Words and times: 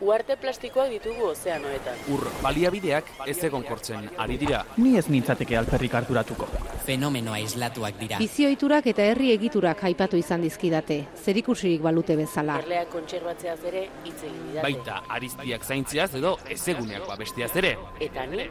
Uarte 0.00 0.36
plastikoak 0.36 0.90
ditugu 0.92 1.30
ozeanoetan. 1.30 2.00
Ur 2.12 2.26
baliabideak 2.42 3.06
ez 3.32 3.36
egon 3.48 3.62
kortzen 3.64 4.10
ari 4.20 4.36
dira. 4.36 4.60
Ni 4.76 4.98
ez 5.00 5.06
nintzateke 5.08 5.56
alperrik 5.56 5.94
harturatuko. 5.96 6.48
Fenomenoa 6.84 7.38
islatuak 7.40 7.96
dira. 8.00 8.18
Bizioiturak 8.20 8.90
eta 8.92 9.06
herri 9.08 9.30
egiturak 9.32 9.80
aipatu 9.88 10.20
izan 10.20 10.44
dizkidate, 10.44 10.98
zerikusirik 11.24 11.80
balute 11.82 12.16
bezala. 12.20 12.58
Erleak 12.60 12.92
kontserbatzeaz 12.92 13.58
ere 13.72 13.86
hitz 14.04 14.18
egin 14.20 14.42
didate. 14.50 14.66
Baita 14.68 15.00
ariztiak 15.16 15.64
zaintziaz 15.64 16.10
edo 16.20 16.36
ezeguneak 16.58 17.08
babestiaz 17.08 17.54
ere. 17.56 17.76
Eta 18.00 18.26
ni, 18.28 18.50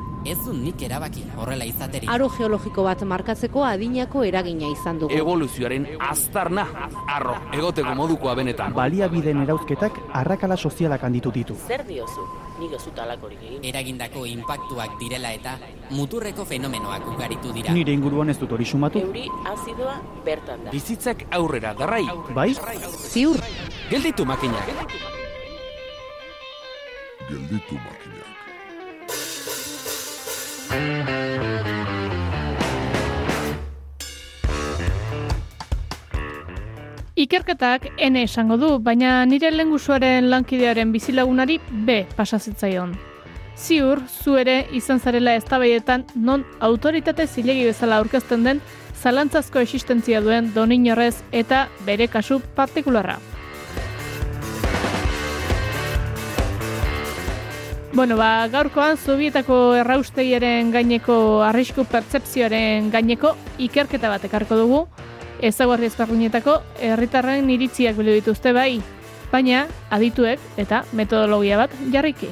Ez 0.23 0.37
du 0.45 0.53
nik 0.53 0.81
erabaki 0.85 1.23
horrela 1.41 1.65
izateri. 1.65 2.05
Aro 2.13 2.27
geologiko 2.35 2.83
bat 2.85 3.01
markatzeko 3.09 3.63
adinako 3.65 4.21
eragina 4.27 4.67
izan 4.69 4.99
dugu. 5.01 5.15
Evoluzioaren 5.17 5.87
aztarna, 6.09 6.65
arro, 7.09 7.33
egoteko 7.57 7.95
modukoa 7.97 8.35
benetan. 8.37 8.75
Baliabideen 8.77 9.41
erauzketak 9.47 9.97
arrakala 10.21 10.57
sozialak 10.57 11.03
handitu 11.09 11.31
ditu. 11.33 11.57
Zer 11.67 11.83
diozu? 11.87 12.27
Nik 12.61 12.75
ez 12.77 12.83
egin. 12.85 13.57
Eragindako 13.65 14.25
inpaktuak 14.29 14.99
direla 14.99 15.31
eta 15.33 15.57
muturreko 15.89 16.45
fenomenoak 16.45 17.07
ugaritu 17.15 17.51
dira. 17.53 17.73
Nire 17.73 17.91
inguruan 17.91 18.29
ez 18.29 18.37
dut 18.37 18.51
hori 18.51 18.65
sumatu. 18.65 18.99
Euri 18.99 19.25
azidoa 19.49 19.99
bertan 20.23 20.65
da. 20.65 20.71
Bizitzak 20.71 21.25
aurrera 21.31 21.73
darrai. 21.73 22.05
Bai? 22.35 22.53
Ziur, 23.09 23.41
Gelditu 23.89 24.25
makinak. 24.25 24.67
gelditu 27.31 27.75
makinak. 27.75 28.20
Ikerketak 37.21 37.85
ene 38.01 38.23
esango 38.25 38.55
du, 38.57 38.67
baina 38.79 39.25
nire 39.29 39.51
lengusuaren 39.51 40.29
lankidearen 40.31 40.91
bizilagunari 40.91 41.59
B 41.69 42.01
pasazitzaion. 42.17 42.95
Ziur, 43.55 44.01
zu 44.07 44.37
ere 44.41 44.55
izan 44.73 44.99
zarela 44.99 45.35
eztabaidetan 45.37 46.05
non 46.15 46.45
autoritate 46.59 47.27
zilegi 47.27 47.67
bezala 47.67 47.99
aurkezten 48.01 48.47
den 48.47 48.61
zalantzazko 49.01 49.59
existentzia 49.59 50.21
duen 50.21 50.49
doninorrez 50.55 51.21
eta 51.31 51.67
bere 51.85 52.07
kasu 52.07 52.39
partikularra. 52.55 53.19
Bueno, 57.93 58.15
ba, 58.15 58.47
gaurkoan 58.47 58.95
zubietako 58.95 59.55
erraustegiaren 59.75 60.69
gaineko 60.71 61.15
arrisku 61.43 61.83
pertzepzioaren 61.91 62.85
gaineko 62.89 63.33
ikerketa 63.59 64.07
bat 64.07 64.23
ekarko 64.23 64.55
dugu, 64.55 64.77
ezaguarri 65.43 65.89
ezberdinetako 65.91 66.53
herritarren 66.87 67.49
iritziak 67.51 67.97
bilo 67.97 68.13
dituzte 68.15 68.53
bai, 68.55 68.77
baina 69.33 69.65
adituek 69.91 70.39
eta 70.63 70.85
metodologia 70.95 71.57
bat 71.59 71.75
jarriki. 71.91 72.29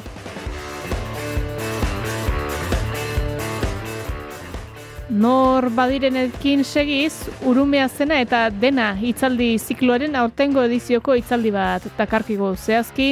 Nor 5.10 5.68
badirenekin 5.76 6.64
segiz, 6.64 7.28
urumea 7.44 7.90
zena 7.90 8.22
eta 8.24 8.46
dena 8.50 8.94
hitzaldi 8.96 9.58
zikloaren 9.60 10.16
aurtengo 10.16 10.64
edizioko 10.70 11.18
hitzaldi 11.20 11.52
bat 11.52 11.90
takarkigu 11.98 12.54
zehazki, 12.56 13.10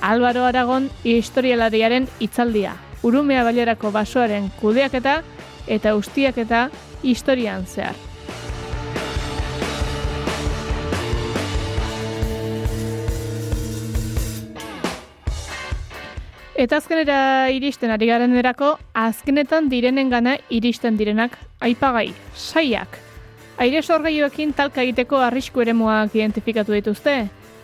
Álvaro 0.00 0.44
Aragon 0.44 0.90
historialariaren 1.04 2.08
hitzaldia. 2.18 2.76
Urumea 3.02 3.44
bailarako 3.44 3.90
basoaren 3.92 4.50
kudeaketa 4.60 5.20
eta 5.68 5.94
ustiaketa 5.96 6.68
historian 7.02 7.66
zehar. 7.66 7.96
Eta 16.60 16.76
azkenera 16.76 17.48
iristen 17.56 17.88
ari 17.88 18.10
garenerako, 18.10 18.74
azkenetan 18.92 19.70
direnen 19.72 20.10
gana 20.12 20.34
iristen 20.52 20.98
direnak 20.98 21.38
aipagai, 21.60 22.10
saiak. 22.36 22.98
Aire 23.56 23.80
sorgaioekin 23.80 24.52
talka 24.56 24.82
egiteko 24.82 25.22
arrisku 25.24 25.62
eremuak 25.64 26.14
identifikatu 26.16 26.76
dituzte. 26.76 27.14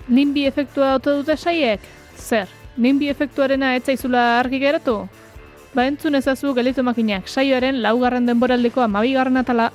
Nimbi 0.08 0.46
efektua 0.48 0.94
ote 0.96 1.12
dute 1.18 1.36
saiek? 1.36 1.84
Zer, 2.26 2.48
nimbi 2.76 3.06
efektuarena 3.06 3.68
etzaizula 3.78 4.22
argi 4.40 4.58
geratu? 4.58 4.96
Ba 5.76 5.84
entzun 5.86 6.18
ezazu 6.18 6.50
gelitu 6.56 6.82
makinak 6.82 7.28
saioaren 7.30 7.78
laugarren 7.84 8.26
denboraldiko 8.26 8.82
amabigarren 8.82 9.38
atala. 9.42 9.70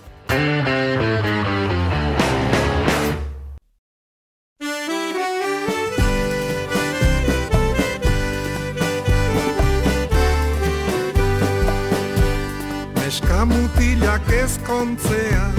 Neska 13.00 13.42
mutilak 13.56 14.32
ezkontzea 14.44 15.50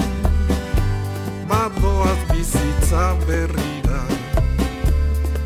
Badoaz 1.49 2.19
bizitza 2.29 3.13
berrira 3.25 3.72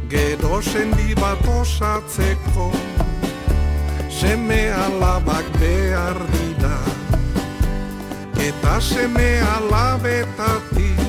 Gero 0.10 0.62
sendi 0.62 1.14
bat 1.20 1.44
osatzeko 1.52 2.72
Seme 4.08 4.72
alabak 4.72 5.46
behar 5.60 6.16
dira. 6.32 6.78
Eta 8.40 8.80
seme 8.80 9.42
alabetatik 9.44 11.04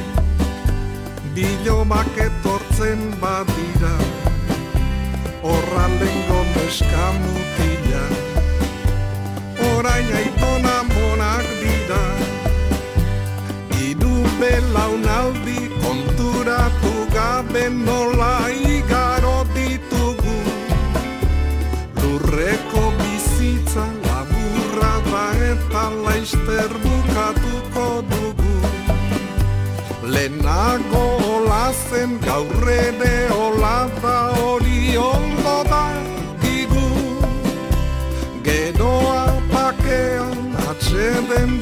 Bilomak 1.35 2.11
etortzen 2.27 3.15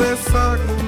atxeden 0.00 0.85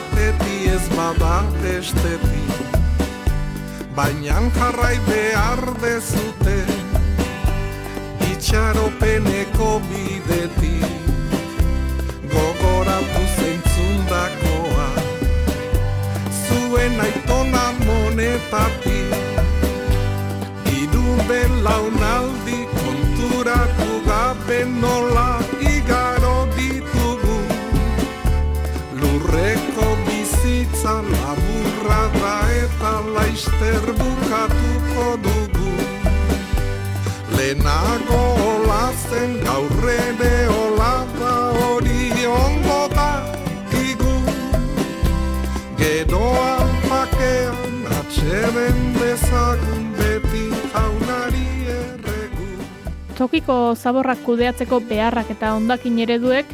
bate 0.00 0.32
ti 0.40 0.68
ez 0.68 0.88
bada 0.96 1.44
besteti 1.62 2.44
Bainan 3.96 4.50
jarrai 4.56 4.98
behar 5.06 5.62
dezute 5.82 6.58
Itxaropeneko 8.30 9.80
bidetik 9.88 10.86
Gogoratu 12.32 13.24
zeintzundakoa 13.36 14.88
Zuen 16.44 17.00
aitona 17.06 17.66
monetatik 17.84 19.10
Irun 20.78 21.20
belaunaldi 21.28 22.60
konturatu 22.78 23.90
gabe 24.08 24.64
nola 24.80 25.30
igari 25.60 26.19
bizitza 30.80 31.02
laburra 31.02 32.02
da 32.20 32.36
eta 32.64 32.92
laister 33.14 33.84
bukatuko 33.98 35.16
dugu. 35.24 35.72
Lehenago 37.36 38.20
olazen 38.52 39.40
gaurrede 39.44 40.48
ola 40.48 41.06
da 41.18 41.34
hori 41.60 42.26
ondo 42.26 42.88
da 42.94 43.10
igu 43.72 44.14
Geroan 45.78 46.70
pakean 46.88 47.84
atxeden 48.00 48.78
bezagun 49.00 49.84
beti 49.98 50.48
jaunari 50.72 51.48
erregu. 51.76 52.48
Tokiko 53.16 53.74
zaborrak 53.76 54.24
kudeatzeko 54.24 54.80
beharrak 54.80 55.30
eta 55.30 55.54
ondakin 55.54 55.98
ereduek 55.98 56.46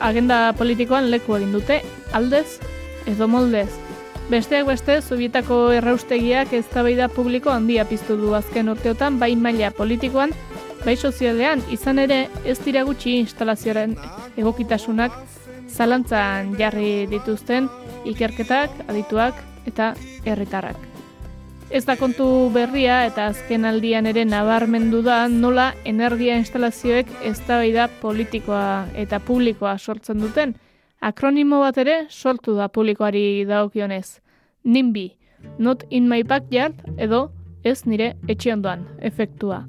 agenda 0.00 0.52
politikoan 0.56 1.10
leku 1.10 1.36
egin 1.36 1.52
dute, 1.52 1.82
aldez 2.12 2.60
edo 3.06 3.28
moldez. 3.28 3.70
Besteak 4.30 4.66
beste, 4.68 5.00
Zubietako 5.02 5.72
erraustegiak 5.74 6.52
eztabaida 6.54 7.08
publiko 7.10 7.50
handia 7.50 7.84
piztu 7.84 8.16
du 8.16 8.34
azken 8.38 8.68
urteotan 8.70 9.18
bai 9.18 9.34
maila 9.36 9.72
politikoan, 9.74 10.30
bai 10.84 10.96
sozialean 10.96 11.64
izan 11.70 11.98
ere 11.98 12.28
ez 12.44 12.58
dira 12.64 12.84
gutxi 12.86 13.16
instalazioaren 13.24 13.96
egokitasunak 14.38 15.16
zalantzan 15.70 16.54
jarri 16.58 17.06
dituzten 17.10 17.68
ikerketak, 18.06 18.70
adituak 18.88 19.42
eta 19.66 19.94
herritarrak. 20.24 20.78
Ez 21.70 21.84
da 21.86 21.94
kontu 21.94 22.24
berria 22.50 23.04
eta 23.06 23.28
azken 23.30 23.64
aldian 23.68 24.06
ere 24.10 24.24
nabarmendu 24.26 25.04
da 25.06 25.28
nola 25.30 25.68
energia 25.86 26.38
instalazioek 26.40 27.12
eztabaida 27.30 27.86
politikoa 28.00 28.88
eta 28.98 29.20
publikoa 29.22 29.76
sortzen 29.78 30.18
duten. 30.18 30.56
Akronimo 31.00 31.62
bat 31.64 31.78
ere 31.80 31.94
sortu 32.10 32.52
da 32.54 32.66
publikoari 32.68 33.46
dagokionez. 33.48 34.20
NIMBY, 34.64 35.16
Not 35.58 35.84
in 35.88 36.08
my 36.08 36.22
backyard 36.22 36.74
edo 36.98 37.30
ez 37.64 37.86
nire 37.86 38.10
etxe 38.28 38.52
ondoan, 38.52 38.84
efektua. 39.00 39.62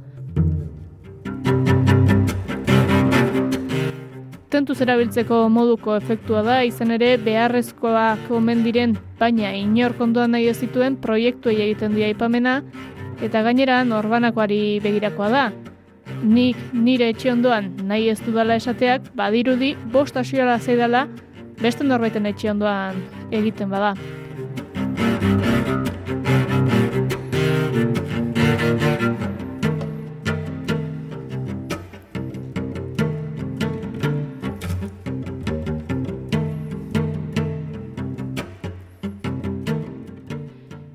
Tentuz 4.51 4.81
erabiltzeko 4.83 5.48
moduko 5.48 5.95
efektua 5.95 6.44
da, 6.44 6.60
izan 6.68 6.92
ere 6.92 7.16
beharrezkoak 7.24 8.27
omen 8.36 8.66
diren, 8.68 8.98
baina 9.19 9.56
inor 9.56 9.95
kondoan 9.95 10.36
nahi 10.36 10.51
ez 10.51 10.57
zituen 10.60 11.00
proiektuei 11.00 11.62
egiten 11.62 11.95
dira 11.95 12.12
aipamena, 12.12 12.60
eta 13.24 13.48
gainera 13.48 13.86
norbanakoari 13.88 14.81
begirakoa 14.84 15.31
da. 15.31 15.50
Nik 16.21 16.57
nire 16.73 17.09
etxe 17.09 17.31
ondoan 17.31 17.71
nahi 17.89 18.09
ez 18.12 18.19
dudala 18.21 18.56
esateak, 18.62 19.09
badirudi 19.18 19.73
bost 19.94 20.18
asiola 20.18 20.59
zeidala 20.59 21.07
beste 21.62 21.85
norbaiten 21.85 22.29
etxe 22.29 22.51
ondoan 22.51 23.01
egiten 23.31 23.69
bada. 23.73 23.95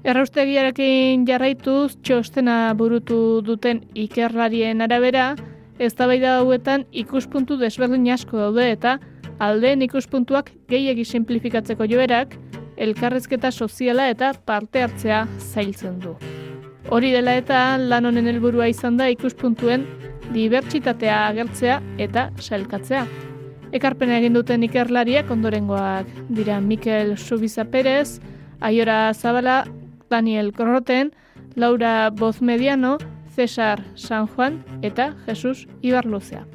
Erraustegiarekin 0.06 1.24
jarraituz 1.26 1.96
txostena 1.98 2.70
burutu 2.78 3.40
duten 3.42 3.80
ikerlarien 3.98 4.84
arabera, 4.84 5.32
eztabaida 5.82 6.36
hauetan 6.38 6.84
ikuspuntu 6.94 7.56
desberdin 7.58 8.04
asko 8.14 8.38
daude 8.38 8.68
eta 8.70 8.92
aldeen 9.42 9.80
ikuspuntuak 9.82 10.52
gehiegi 10.70 11.02
simplifikatzeko 11.04 11.88
joerak, 11.90 12.36
elkarrezketa 12.76 13.50
soziala 13.50 14.06
eta 14.12 14.28
parte 14.46 14.84
hartzea 14.84 15.24
zailtzen 15.40 15.96
du. 16.04 16.12
Hori 16.94 17.10
dela 17.10 17.34
eta 17.40 17.62
lan 17.76 18.06
honen 18.06 18.28
helburua 18.30 18.68
izan 18.70 19.00
da 19.00 19.08
ikuspuntuen 19.10 19.88
dibertsitatea 20.36 21.16
agertzea 21.32 21.80
eta 21.98 22.28
sailkatzea. 22.38 23.02
Ekarpena 23.74 24.20
egin 24.22 24.38
duten 24.38 24.62
ikerlariak 24.68 25.34
ondorengoak 25.34 26.14
dira 26.30 26.60
Mikel 26.60 27.16
Subiza 27.16 27.66
Perez, 27.74 28.20
Aiora 28.60 29.10
Zabala, 29.12 29.64
Daniel 30.10 30.52
Corroten, 30.52 31.12
Laura 31.54 32.10
Bozmediano, 32.10 32.98
Cesar 33.34 33.84
San 33.94 34.26
Juan 34.26 34.64
eta 34.82 35.14
Jesus 35.26 35.68
Ibarluzea. 35.82 36.46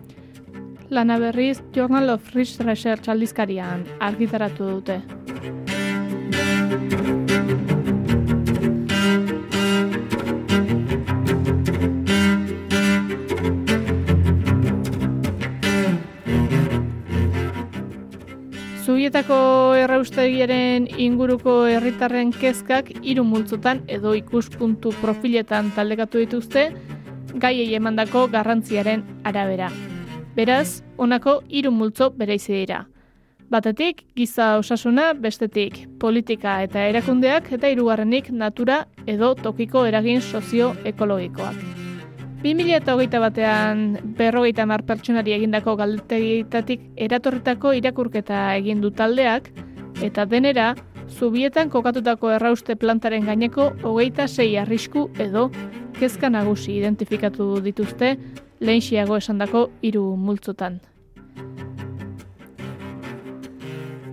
Lana 0.89 1.19
berriz 1.19 1.63
Journal 1.71 2.09
of 2.09 2.33
Research 2.35 3.07
aldizkarian 3.07 3.85
argitaratu 3.99 4.65
dute. 4.65 5.01
Zubietako 19.11 19.75
erraustegiaren 19.75 20.85
inguruko 21.03 21.65
herritarren 21.67 22.29
kezkak 22.31 22.93
hiru 23.03 23.25
multzotan 23.27 23.81
edo 23.91 24.13
ikuspuntu 24.15 24.93
profiletan 25.01 25.73
taldekatu 25.75 26.21
dituzte 26.21 26.63
gaiei 27.43 27.75
emandako 27.75 28.29
garrantziaren 28.31 29.03
arabera. 29.27 29.67
Beraz, 30.37 30.79
honako 30.95 31.41
hiru 31.49 31.75
multzo 31.75 32.07
bereizi 32.15 32.53
dira. 32.53 32.85
Batetik, 33.51 34.05
giza 34.15 34.53
osasuna, 34.63 35.11
bestetik, 35.11 35.89
politika 35.99 36.61
eta 36.63 36.87
erakundeak 36.87 37.51
eta 37.51 37.67
hirugarrenik 37.67 38.31
natura 38.31 38.85
edo 39.05 39.35
tokiko 39.35 39.83
eragin 39.91 40.23
sozioekologikoak. 40.23 41.80
2008 42.41 43.19
batean 43.21 43.81
berrogeita 44.17 44.65
mar 44.65 44.81
pertsonari 44.81 45.35
egindako 45.35 45.75
galdetegitatik 45.77 46.87
eratorritako 46.97 47.75
irakurketa 47.77 48.55
egin 48.57 48.81
du 48.81 48.89
taldeak, 48.89 49.51
eta 50.01 50.25
denera, 50.25 50.73
zubietan 51.07 51.69
kokatutako 51.69 52.31
errauste 52.33 52.75
plantaren 52.75 53.29
gaineko 53.29 53.71
hogeita 53.83 54.27
sei 54.27 54.57
arrisku 54.57 55.09
edo 55.19 55.51
kezka 55.99 56.29
nagusi 56.33 56.79
identifikatu 56.79 57.59
dituzte 57.61 58.15
lehenxiago 58.59 59.21
esandako 59.21 59.67
hiru 59.85 60.15
multzotan. 60.17 60.79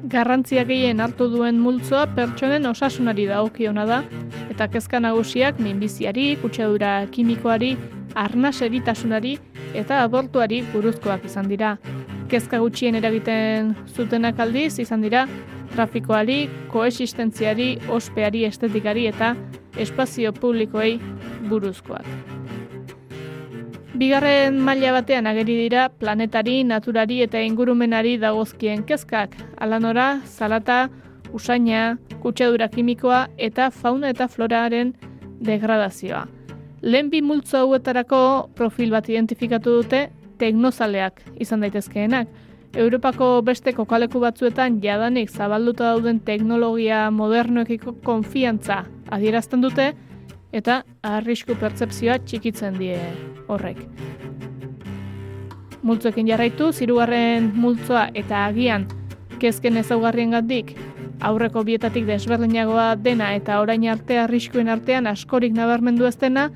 Garrantzia 0.09 0.65
gehien 0.65 1.01
hartu 1.01 1.29
duen 1.33 1.59
multzoa 1.61 2.07
pertsonen 2.17 2.67
osasunari 2.67 3.27
dagokiona 3.29 3.85
da 3.87 4.03
eta 4.51 4.69
kezka 4.69 5.01
nagusiak 5.01 5.61
minbiziari, 5.61 6.35
kutsadura 6.43 7.07
kimikoari, 7.13 7.77
arnas 8.15 8.63
eritasunari 8.63 9.39
eta 9.75 10.03
abortuari 10.03 10.63
buruzkoak 10.73 11.25
izan 11.25 11.49
dira. 11.49 11.77
Kezka 12.29 12.59
gutxien 12.61 12.95
eragiten 12.95 13.75
zutenak 13.95 14.41
aldiz 14.41 14.79
izan 14.79 15.03
dira 15.03 15.27
trafikoari, 15.75 16.49
koexistentziari, 16.73 17.77
ospeari, 17.93 18.45
estetikari 18.49 19.07
eta 19.09 19.35
espazio 19.79 20.33
publikoei 20.33 20.99
buruzkoak. 21.49 22.07
Bigarren 23.99 24.61
maila 24.63 24.93
batean 24.95 25.27
ageri 25.27 25.57
dira 25.59 25.89
planetari, 25.91 26.63
naturari 26.65 27.19
eta 27.25 27.41
ingurumenari 27.43 28.15
dagozkien 28.23 28.85
kezkak, 28.87 29.35
alanora, 29.59 30.21
zalata, 30.25 30.89
usaina, 31.35 31.99
kutsadura 32.23 32.69
kimikoa 32.69 33.27
eta 33.37 33.71
fauna 33.71 34.15
eta 34.15 34.29
floraren 34.31 34.95
degradazioa. 35.43 36.38
Lehen 36.83 37.11
bi 37.11 37.23
multzo 37.23 37.65
hauetarako 37.65 38.51
profil 38.55 38.93
bat 38.95 39.09
identifikatu 39.11 39.81
dute 39.81 40.09
teknozaleak 40.39 41.23
izan 41.43 41.65
daitezkeenak. 41.65 42.29
Europako 42.79 43.41
beste 43.43 43.73
kokaleku 43.75 44.21
batzuetan 44.23 44.79
jadanik 44.83 45.31
zabalduta 45.31 45.89
dauden 45.89 46.21
teknologia 46.21 47.09
modernoekiko 47.11 47.97
konfiantza 48.05 48.85
adierazten 49.11 49.65
dute 49.65 49.89
eta 50.53 50.83
arrisku 51.03 51.57
pertzepzioa 51.59 52.19
txikitzen 52.25 52.79
die 52.79 52.99
horrek. 53.49 53.81
Multzoekin 55.83 56.29
jarraitu, 56.29 56.71
zirugarren 56.73 57.51
multzoa 57.55 58.09
eta 58.15 58.45
agian 58.47 58.87
kezken 59.41 59.79
ezaugarrien 59.81 60.35
gandik, 60.35 60.75
aurreko 61.21 61.63
bietatik 61.65 62.07
desberdinagoa 62.07 62.95
dena 63.03 63.33
eta 63.35 63.61
orain 63.63 63.87
arte 63.91 64.19
arriskuen 64.19 64.69
artean 64.69 65.07
askorik 65.07 65.55
nabarmendu 65.55 66.07
ez 66.07 66.17
dena, 66.19 66.49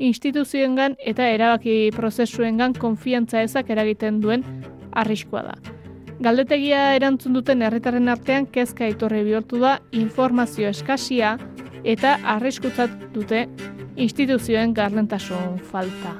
instituzioengan 0.00 0.96
eta 0.98 1.28
erabaki 1.28 1.90
prozesuengan 1.94 2.74
konfiantza 2.80 3.42
ezak 3.44 3.70
eragiten 3.70 4.20
duen 4.24 4.44
arriskua 4.92 5.44
da. 5.50 5.54
Galdetegia 6.20 6.94
erantzun 6.96 7.36
duten 7.36 7.62
herritarren 7.62 8.08
artean 8.12 8.46
kezka 8.46 8.88
itorre 8.88 9.22
bihurtu 9.24 9.60
da 9.60 9.78
informazio 9.92 10.68
eskasia, 10.68 11.36
eta 11.84 12.18
arriskutzat 12.34 12.92
dute 13.14 13.46
instituzioen 13.96 14.74
garlentasun 14.76 15.58
falta. 15.70 16.16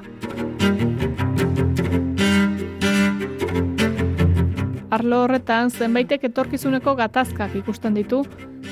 Arlo 4.91 5.21
horretan, 5.23 5.69
zenbaitek 5.71 6.25
etorkizuneko 6.27 6.95
gatazkak 6.99 7.53
ikusten 7.61 7.95
ditu, 7.95 8.25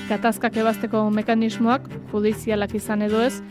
gatazkak 0.09 0.57
ebazteko 0.57 1.03
mekanismoak, 1.13 1.85
judizialak 2.11 2.73
izan 2.75 3.05
edo 3.05 3.21
ez, 3.21 3.41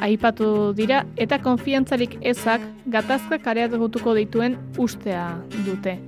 aipatu 0.00 0.72
dira 0.76 1.04
eta 1.16 1.38
konfiantzarik 1.42 2.18
ezak 2.22 2.64
gatazkak 2.92 3.46
areagutuko 3.46 4.14
dituen 4.16 4.56
ustea 4.80 5.28
dute. 5.66 5.98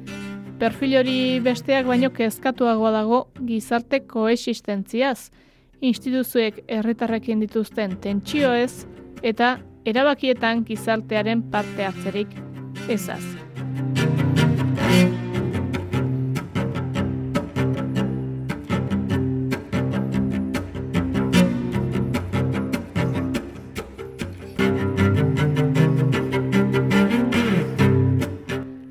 Perfil 0.58 0.96
hori 0.98 1.18
besteak 1.44 1.86
baino 1.86 2.10
kezkatuagoa 2.10 2.90
dago 2.96 3.20
gizarte 3.46 4.00
koexistentziaz, 4.10 5.30
instituzuek 5.80 6.64
herritarrekin 6.66 7.44
dituzten 7.44 7.96
tentsio 8.02 8.52
ez 8.52 8.86
eta 9.22 9.58
erabakietan 9.86 10.64
gizartearen 10.66 11.46
parte 11.52 11.86
hartzerik 11.86 12.34
ezaz. 12.88 13.22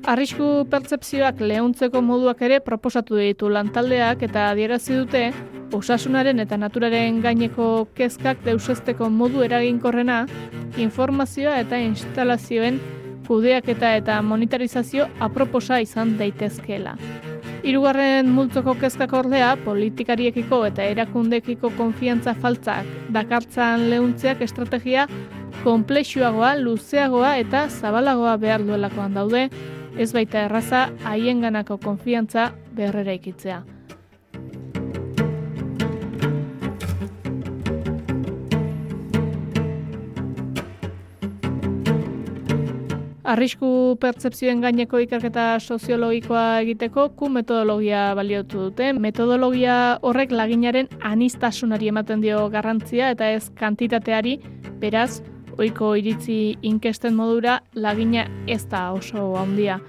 Arrisku 0.08 0.64
pertsepzioak 0.72 1.42
lehuntzeko 1.44 2.00
moduak 2.00 2.38
ere 2.46 2.62
proposatu 2.64 3.18
ditu 3.20 3.50
lantaldeak 3.52 4.22
eta 4.24 4.46
adierazi 4.54 4.96
dute 4.96 5.20
osasunaren 5.76 6.40
eta 6.40 6.56
naturaren 6.56 7.18
gaineko 7.20 7.66
kezkak 7.98 8.40
deusesteko 8.46 9.10
modu 9.18 9.44
eraginkorrena 9.44 10.22
informazioa 10.80 11.58
eta 11.60 11.82
instalazioen 11.90 12.80
kudeaketa 13.28 13.92
eta 14.00 14.16
monetarizazio 14.24 15.10
aproposa 15.20 15.82
izan 15.84 16.16
daitezkeela. 16.16 16.96
Hirugarren 17.60 18.32
multzoko 18.32 18.78
kezkak 18.80 19.12
ordea 19.12 19.54
politikariekiko 19.68 20.64
eta 20.72 20.88
erakundekiko 20.88 21.74
konfiantza 21.76 22.32
faltzak 22.32 22.88
dakartzan 23.12 23.90
leuntzeak 23.90 24.40
estrategia 24.40 25.04
konplexuagoa, 25.64 26.56
luzeagoa 26.56 27.36
eta 27.42 27.66
zabalagoa 27.68 28.38
behar 28.40 28.64
duelakoan 28.64 29.18
daude, 29.18 29.50
ez 29.96 30.12
baita 30.12 30.44
erraza 30.46 30.88
haienganako 31.04 31.78
konfiantza 31.78 32.52
berrera 32.76 33.16
ikitzea. 33.16 33.64
Arrisku 43.28 43.98
pertsepzioen 44.00 44.62
gaineko 44.64 45.02
ikerketa 45.04 45.58
soziologikoa 45.60 46.62
egiteko 46.62 47.10
ku 47.18 47.28
metodologia 47.28 48.14
baliotu 48.16 48.62
dute. 48.70 48.94
Metodologia 48.96 49.74
horrek 50.00 50.32
laginaren 50.32 50.88
anistasunari 51.04 51.90
ematen 51.92 52.24
dio 52.24 52.46
garrantzia 52.54 53.10
eta 53.12 53.28
ez 53.36 53.50
kantitateari, 53.60 54.38
beraz, 54.80 55.20
oiko 55.58 55.94
iritzi 55.98 56.56
inkesten 56.62 57.16
modura 57.18 57.60
lagina 57.74 58.26
ez 58.46 58.64
da 58.70 58.92
oso 58.92 59.34
handia. 59.36 59.80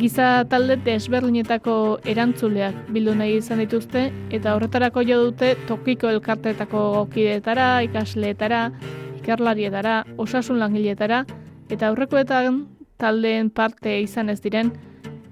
Giza 0.00 0.44
talde 0.48 0.76
desberdinetako 0.84 1.74
erantzuleak 2.08 2.76
bildu 2.94 3.14
nahi 3.18 3.36
izan 3.40 3.60
dituzte 3.60 4.06
eta 4.32 4.54
horretarako 4.56 5.02
jo 5.04 5.18
dute 5.26 5.54
tokiko 5.68 6.08
elkarteetako 6.08 7.06
kideetara, 7.12 7.82
ikasleetara, 7.84 8.62
ikerlarietara, 9.20 10.04
osasun 10.16 10.60
langileetara 10.62 11.24
eta 11.68 11.90
aurrekoetan 11.90 12.62
taldeen 13.00 13.50
parte 13.50 13.98
izan 14.00 14.30
ez 14.30 14.40
diren 14.40 14.72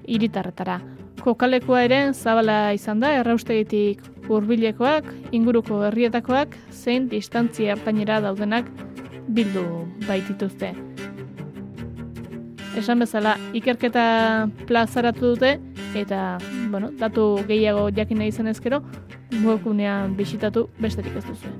hiritarretara. 0.08 0.80
Kokalekoa 1.22 1.82
ere 1.84 2.02
zabala 2.12 2.72
izan 2.76 3.00
da 3.00 3.12
erraustegitik 3.20 4.04
hurbilekoak, 4.28 5.08
inguruko 5.32 5.82
herrietakoak, 5.88 6.54
zein 6.70 7.08
distantzia 7.08 7.74
hartainera 7.74 8.20
daudenak 8.24 8.68
bildu 9.28 9.64
baitituzte. 10.06 10.72
Esan 12.78 13.02
bezala, 13.02 13.34
ikerketa 13.58 14.48
plazaratu 14.68 15.34
dute, 15.34 15.56
eta, 15.98 16.38
bueno, 16.70 16.92
datu 17.00 17.40
gehiago 17.48 17.88
jakin 17.94 18.22
nahi 18.22 18.32
zen 18.32 18.46
ezkero, 18.52 18.82
webgunean 19.44 20.14
bisitatu 20.16 20.68
besterik 20.78 21.16
ez 21.18 21.24
duzu. 21.26 21.50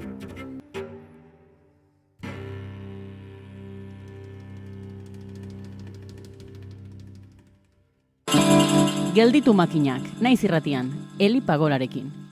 Gelditu 9.19 9.51
makinak, 9.51 10.05
naiz 10.23 10.45
irratian, 10.47 10.93
Eli 11.19 11.41
Pagorarekin. 11.43 12.28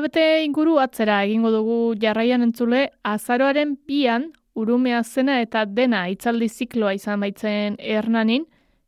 Hilabete 0.00 0.44
inguru 0.46 0.78
atzera 0.80 1.18
egingo 1.26 1.50
dugu 1.52 1.74
jarraian 2.00 2.40
entzule 2.40 2.78
azaroaren 3.04 3.74
bian 3.86 4.22
urumea 4.56 5.02
zena 5.04 5.34
eta 5.44 5.66
dena 5.78 6.06
itzaldi 6.08 6.46
zikloa 6.48 6.94
izan 6.96 7.20
baitzen 7.20 7.76
Hernanin, 7.78 8.46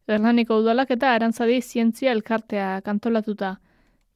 Hernaniko 0.09 0.57
udalak 0.62 0.95
eta 0.97 1.11
arantzadi 1.12 1.59
zientzia 1.61 2.14
elkartea 2.16 2.81
kantolatuta. 2.87 3.59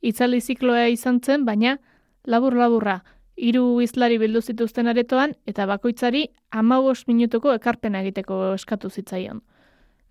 Itzaldi 0.01 0.41
zikloa 0.41 0.87
izan 0.89 1.21
zen, 1.21 1.45
baina 1.45 1.77
labur-laburra, 2.25 3.03
Hiru 3.37 3.83
izlari 3.85 4.17
bildu 4.17 4.41
zituzten 4.41 4.89
aretoan 4.89 5.37
eta 5.45 5.67
bakoitzari 5.69 6.31
15 6.63 7.13
minutuko 7.13 7.53
ekarpena 7.53 8.01
egiteko 8.07 8.55
eskatu 8.55 8.89
zitzaion. 8.89 9.43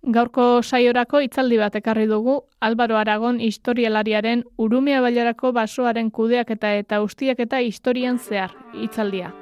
Gaurko 0.04 0.62
saiorako 0.62 1.20
itzaldi 1.24 1.56
bat 1.58 1.74
ekarri 1.74 2.06
dugu 2.06 2.36
Álvaro 2.60 2.96
Aragon 2.96 3.40
historialariaren 3.40 4.44
Urumea 4.56 5.00
bailarako 5.00 5.52
basoaren 5.52 6.10
kudeaketa 6.10 6.74
eta 6.78 7.00
ustiak 7.02 7.40
eta 7.40 7.60
historian 7.60 8.18
zehar 8.18 8.54
hitzaldia. 8.74 9.32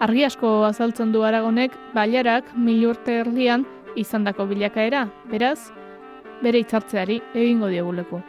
Argi 0.00 0.24
asko 0.24 0.64
azaltzen 0.64 1.12
du 1.12 1.22
Aragonek 1.22 1.76
bailarak 1.94 2.50
mil 2.56 2.84
urte 2.90 3.20
erdian 3.22 3.64
izandako 3.96 4.46
bilakaera, 4.46 5.06
beraz, 5.30 5.70
bere 6.42 6.58
hitzartzeari 6.60 7.22
egingo 7.34 7.68
dieguleku. 7.72 8.20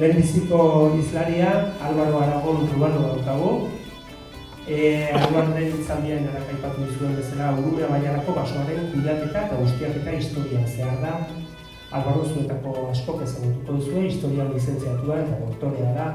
Lehenbiziko 0.00 0.92
izlaria, 1.00 1.72
Álvaro 1.80 2.20
Aragon 2.20 2.68
Rubano 2.72 3.00
daukagu. 3.00 3.68
E, 4.66 5.08
Arduaren 5.14 5.68
itzaldian 5.78 6.26
erakaipatu 6.26 6.88
dizuen 6.88 7.14
bezala 7.16 7.52
Urumea 7.54 7.88
Baiarako 7.92 8.34
basoaren 8.34 8.88
kudeaketa 8.92 9.44
eta 9.46 9.60
guztiaketa 9.60 10.16
historia 10.18 10.64
zehar 10.66 10.98
da. 11.04 11.12
Álvaro 11.94 12.26
zuetako 12.26 12.88
asko 12.90 13.20
ezagutuko 13.22 13.78
duzue, 13.78 14.04
historian 14.10 14.52
lizentziatua 14.52 15.20
eta 15.22 15.38
doktorea 15.44 15.94
da. 15.96 16.08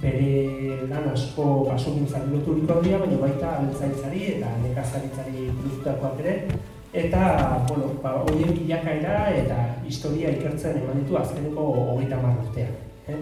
Bere 0.00 0.80
lan 0.88 1.10
asko 1.12 1.46
basogintzari 1.68 2.32
loturiko 2.32 2.80
dira, 2.82 2.98
baina 3.04 3.20
baita 3.20 3.54
abentzaitzari 3.58 4.26
eta 4.34 4.54
nekazaritzari 4.64 5.50
buruztakoak 5.60 6.20
ere. 6.24 6.36
eta, 6.92 7.20
bueno, 7.68 7.92
ba, 8.02 8.16
horien 8.26 8.50
bilakaera 8.56 9.28
eta 9.30 9.58
historia 9.86 10.32
ikertzen 10.34 10.80
eman 10.80 11.04
ditu 11.04 11.20
azkeneko 11.20 11.72
hogeita 11.92 12.18
urtean. 12.18 12.89
Eh? 13.10 13.20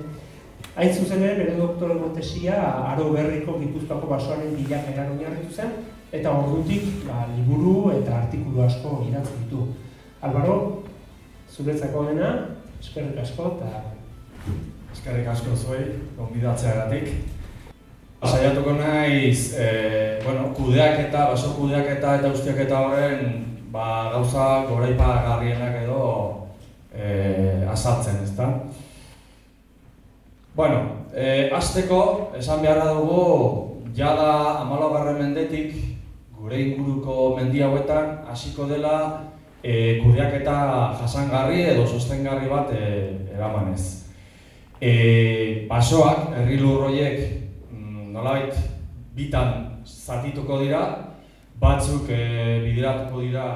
Hain 0.78 0.94
zuzen 0.94 1.22
ere, 1.22 1.34
bere 1.40 1.56
doktorego 1.58 2.12
tesia 2.14 2.58
aro 2.92 3.10
berriko 3.14 3.56
gipuzkoako 3.58 4.10
basoaren 4.12 4.54
bilakaera 4.54 5.08
oinarritu 5.10 5.54
zen, 5.54 5.72
eta 6.12 6.30
ordutik 6.30 7.04
ba, 7.06 7.26
liburu 7.34 7.90
eta 7.96 8.22
artikulu 8.22 8.62
asko 8.66 9.00
idatzi 9.08 9.34
ditu. 9.42 9.66
Albaro, 10.22 10.58
zuretzako 11.50 12.04
dena, 12.10 12.30
eskerrik 12.80 13.18
asko 13.24 13.54
eta 13.56 13.86
Eskerrik 14.88 15.28
asko 15.30 15.54
zuei, 15.54 15.82
gonbidatzeagatik. 16.16 17.10
Saiatuko 18.24 18.72
naiz, 18.78 19.52
e, 19.54 19.66
bueno, 20.24 20.48
kudeaketa, 20.56 21.28
baso 21.30 21.52
kudeaketa 21.54 22.16
eta 22.18 22.32
ustiaketa 22.34 22.80
horren 22.86 23.20
ba, 23.70 24.10
gauza 24.14 24.64
goraipagarrienak 24.66 25.82
edo 25.84 26.02
e, 26.90 27.62
azaltzen, 27.70 28.24
ezta? 28.24 28.48
Bueno, 30.58 31.06
e, 31.14 31.48
azteko, 31.54 32.32
esan 32.34 32.64
beharra 32.64 32.90
dugu, 32.90 33.82
jada 33.94 34.58
amalogarren 34.64 35.20
mendetik, 35.20 35.76
gure 36.34 36.58
inguruko 36.58 37.36
mendi 37.36 37.62
hauetan, 37.62 38.24
hasiko 38.26 38.66
dela 38.66 38.96
e, 39.62 40.00
kudeaketa 40.02 40.56
jasangarri 40.98 41.62
edo 41.76 41.86
sostengarri 41.86 42.50
bat 42.50 42.74
e, 42.74 42.82
eramanez. 43.36 44.10
E, 44.82 44.90
basoak, 45.70 46.34
herri 46.40 46.58
lurroiek, 46.58 47.22
mm, 47.70 48.10
nolabait, 48.18 48.58
bitan 49.14 49.78
zatituko 49.86 50.58
dira, 50.66 50.84
batzuk 51.62 52.10
e, 52.10 52.22
bideratuko 52.66 53.22
dira 53.22 53.48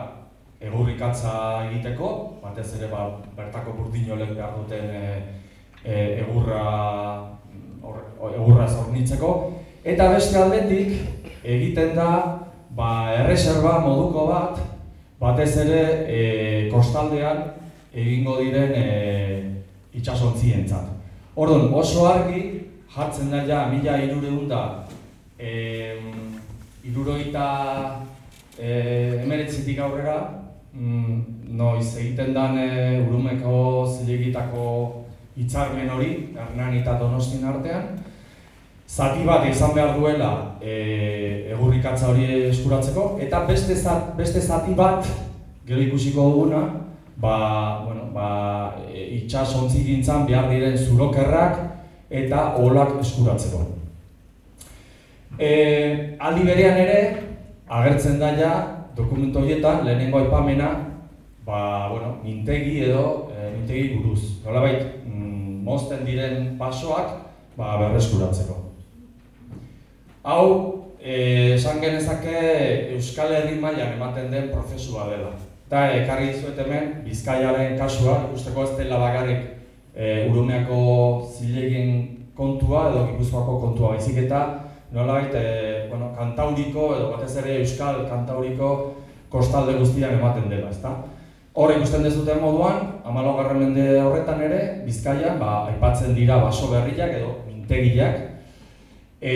egurrikatza 0.63 1.67
egiteko, 1.67 2.17
batez 2.47 2.77
ere 2.79 2.95
ba, 2.95 3.09
bertako 3.35 3.81
burdinolek 3.83 4.37
behar 4.39 4.61
duten 4.63 5.01
e, 5.03 5.07
e, 5.85 6.23
egurra, 6.23 6.65
or, 7.83 7.99
egurra 8.33 8.69
zornitzeko, 8.69 9.33
eta 9.85 10.11
beste 10.15 10.39
aldetik 10.39 10.95
egiten 11.43 11.95
da 11.97 12.11
ba, 12.71 13.13
erreserba 13.19 13.79
moduko 13.85 14.27
bat, 14.31 14.61
batez 15.21 15.53
ere 15.65 15.83
e, 16.07 16.21
kostaldean 16.73 17.45
egingo 17.93 18.39
diren 18.41 18.73
e, 18.75 18.87
itxasontzientzat. 19.95 20.89
Orduan, 21.37 21.69
oso 21.75 22.07
argi 22.09 22.43
jartzen 22.93 23.31
da 23.33 23.43
ja 23.49 23.67
mila 23.71 23.99
irureun 24.05 24.49
da 24.49 24.63
e, 25.39 25.99
iruroita 26.85 27.47
e, 28.59 29.23
emeretzitik 29.23 29.79
aurrera 29.81 30.19
mm, 30.75 31.21
noiz 31.57 31.97
egiten 31.97 32.35
den 32.37 32.59
e, 32.59 32.73
urumeko 33.07 33.87
zilegitako 33.87 34.67
hitzarmen 35.37 35.91
hori, 35.91 36.11
Hernani 36.37 36.81
eta 36.83 36.99
Donostin 37.01 37.45
artean, 37.49 37.97
zati 38.89 39.25
bat 39.25 39.47
izan 39.49 39.73
behar 39.75 39.95
duela 39.97 40.31
e, 40.61 41.53
egurrikatza 41.55 42.11
hori 42.13 42.27
eskuratzeko, 42.51 43.07
eta 43.25 43.45
beste, 43.49 43.77
zat, 43.77 44.13
beste 44.19 44.43
zati 44.43 44.77
bat, 44.77 45.09
gero 45.67 45.81
ikusiko 45.87 46.29
duguna, 46.31 46.63
ba, 47.17 47.37
bueno, 47.87 48.11
ba, 48.13 48.29
e, 48.93 49.07
itxasontzi 49.23 49.85
gintzan 49.87 50.27
behar 50.29 50.51
diren 50.53 50.77
zurokerrak 50.77 51.61
eta 52.13 52.45
olak 52.61 52.99
eskuratzeko. 53.01 53.65
E, 55.41 55.53
aldi 56.21 56.45
berean 56.45 56.81
ere, 56.85 57.01
agertzen 57.73 58.19
da 58.21 58.35
ja, 58.37 58.55
dokumentu 58.97 59.41
horietan, 59.41 59.87
lehenengo 59.87 60.21
aipamena, 60.21 60.73
ba, 61.47 61.89
bueno, 61.89 62.19
mintegi 62.23 62.83
edo 62.91 63.31
e, 63.33 63.51
mintegi 63.57 63.97
buruz. 63.97 64.43
Nola 64.45 64.67
mm, 64.67 65.02
mozten 65.63 66.05
diren 66.07 66.57
pasoak, 66.59 67.15
ba, 67.57 67.77
berreskuratzeko. 67.81 68.59
Hau, 70.23 70.47
e, 70.99 71.55
esan 71.55 71.81
genezake 71.83 72.37
Euskal 72.97 73.35
Herri 73.35 73.57
mailan 73.61 73.97
ematen 73.97 74.31
den 74.31 74.51
prozesua 74.53 75.09
dela. 75.11 75.33
Eta 75.67 75.87
ekarri 76.03 76.33
dizuet 76.35 76.59
hemen, 76.61 76.91
Bizkaiaren 77.07 77.79
kasua, 77.81 78.19
ikusteko 78.29 78.67
ez 78.67 78.75
dela 78.77 78.99
bakarrik 79.01 79.47
e, 79.95 80.27
Urumeako 80.29 80.83
zilegin 81.33 82.27
kontua 82.37 82.91
edo 82.91 83.07
Gipuzkoako 83.13 83.59
kontua 83.61 83.95
baizik 83.95 84.19
eta 84.27 84.43
nolabait 84.93 85.35
e, 85.35 85.47
bueno, 85.89 86.11
kantauriko 86.17 86.91
edo 86.97 87.09
batez 87.15 87.39
ere 87.41 87.57
euskal 87.63 88.03
kantauriko 88.11 88.73
kostalde 89.33 89.79
guztian 89.79 90.19
ematen 90.19 90.51
dela, 90.53 90.69
ezta? 90.69 90.93
Hor 91.53 91.69
ikusten 91.75 92.01
dezuten 92.07 92.39
moduan, 92.41 92.79
amalogarren 93.05 93.59
mende 93.61 93.85
horretan 94.01 94.39
ere, 94.41 94.61
Bizkaia, 94.87 95.35
ba, 95.37 95.67
aipatzen 95.69 96.15
dira 96.17 96.39
baso 96.41 96.71
berriak 96.71 97.13
edo 97.19 97.35
mintegiak. 97.45 98.23
E, 99.21 99.35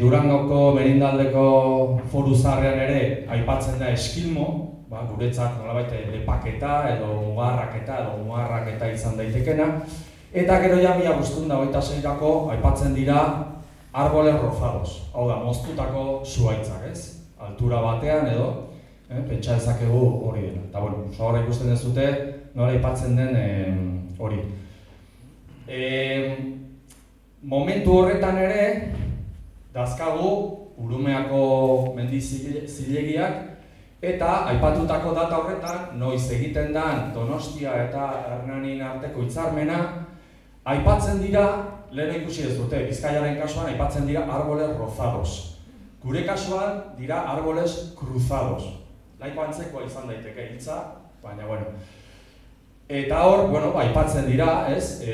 Durangoko 0.00 0.72
merindaldeko 0.74 1.44
foru 2.10 2.34
zarrean 2.34 2.80
ere 2.82 3.04
aipatzen 3.30 3.78
da 3.78 3.92
eskilmo, 3.94 4.48
ba, 4.90 5.04
guretzat 5.12 5.54
nolabait 5.60 5.94
lepaketa 6.10 6.80
edo 6.96 7.12
mugarraketa 7.28 8.00
edo 8.02 8.18
mugarraketa 8.24 8.90
izan 8.90 9.14
daitekena. 9.22 9.70
Eta 10.34 10.58
gero 10.66 10.82
ja 10.82 10.96
mila 10.98 11.14
guztun 11.20 11.46
da 11.46 11.62
hoita 11.62 11.78
zeirako 11.78 12.50
aipatzen 12.56 12.98
dira 12.98 13.22
arboles 13.92 14.34
rozados, 14.42 14.98
hau 15.14 15.30
da, 15.30 15.38
moztutako 15.38 16.24
zuaitzak, 16.26 16.90
ez? 16.90 17.22
Altura 17.38 17.78
batean 17.86 18.26
edo, 18.34 18.50
eh, 19.12 19.22
pentsa 19.28 19.56
ezakegu 19.56 20.02
hori 20.28 20.46
dela. 20.46 20.64
Eta 20.68 20.80
bueno, 20.80 21.04
oso 21.10 21.36
ikusten 21.42 21.70
dezute, 21.70 22.08
nola 22.54 22.72
aipatzen 22.72 23.16
den 23.16 23.36
eh, 23.36 23.76
hori. 24.18 24.40
Eh, 25.68 26.36
momentu 27.42 27.98
horretan 27.98 28.38
ere, 28.38 28.92
dazkagu 29.74 30.32
urumeako 30.82 31.94
mendi 31.96 32.20
zilegiak, 32.20 33.40
eta 34.02 34.30
aipatutako 34.50 35.12
data 35.14 35.38
horretan, 35.38 35.98
noiz 35.98 36.24
egiten 36.34 36.72
den 36.74 37.12
Donostia 37.14 37.76
eta 37.84 38.08
Hernanin 38.26 38.82
arteko 38.82 39.22
hitzarmena, 39.22 39.82
Aipatzen 40.62 41.18
dira, 41.18 41.46
lehen 41.90 42.20
ikusi 42.20 42.44
ez 42.46 42.52
dute, 42.54 42.84
Bizkaiaren 42.86 43.34
kasuan 43.40 43.72
aipatzen 43.72 44.06
dira 44.06 44.22
arboles 44.30 44.76
rozados. 44.78 45.32
Gure 46.02 46.22
kasuan 46.26 46.78
dira 46.98 47.18
arboles 47.32 47.74
cruzados. 47.98 48.68
Laiko 49.22 49.44
antzekoa 49.46 49.84
izan 49.86 50.08
daiteke 50.10 50.48
hitza, 50.50 50.78
baina 51.22 51.46
bueno. 51.46 51.68
Eta 52.90 53.20
hor, 53.22 53.46
bueno, 53.52 53.70
aipatzen 53.78 54.26
dira, 54.26 54.66
ez, 54.74 54.98
e, 55.06 55.12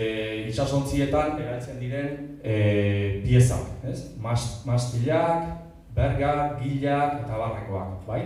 itxasontzietan 0.49 1.37
eratzen 1.43 1.77
diren 1.79 2.39
e, 2.41 2.55
piezak, 3.27 3.67
ez? 3.85 3.99
Mas, 4.25 4.65
mastilak, 4.67 5.51
bergak, 5.95 6.57
gilak 6.63 7.19
eta 7.21 7.43
barrekoak, 7.43 8.07
bai? 8.09 8.23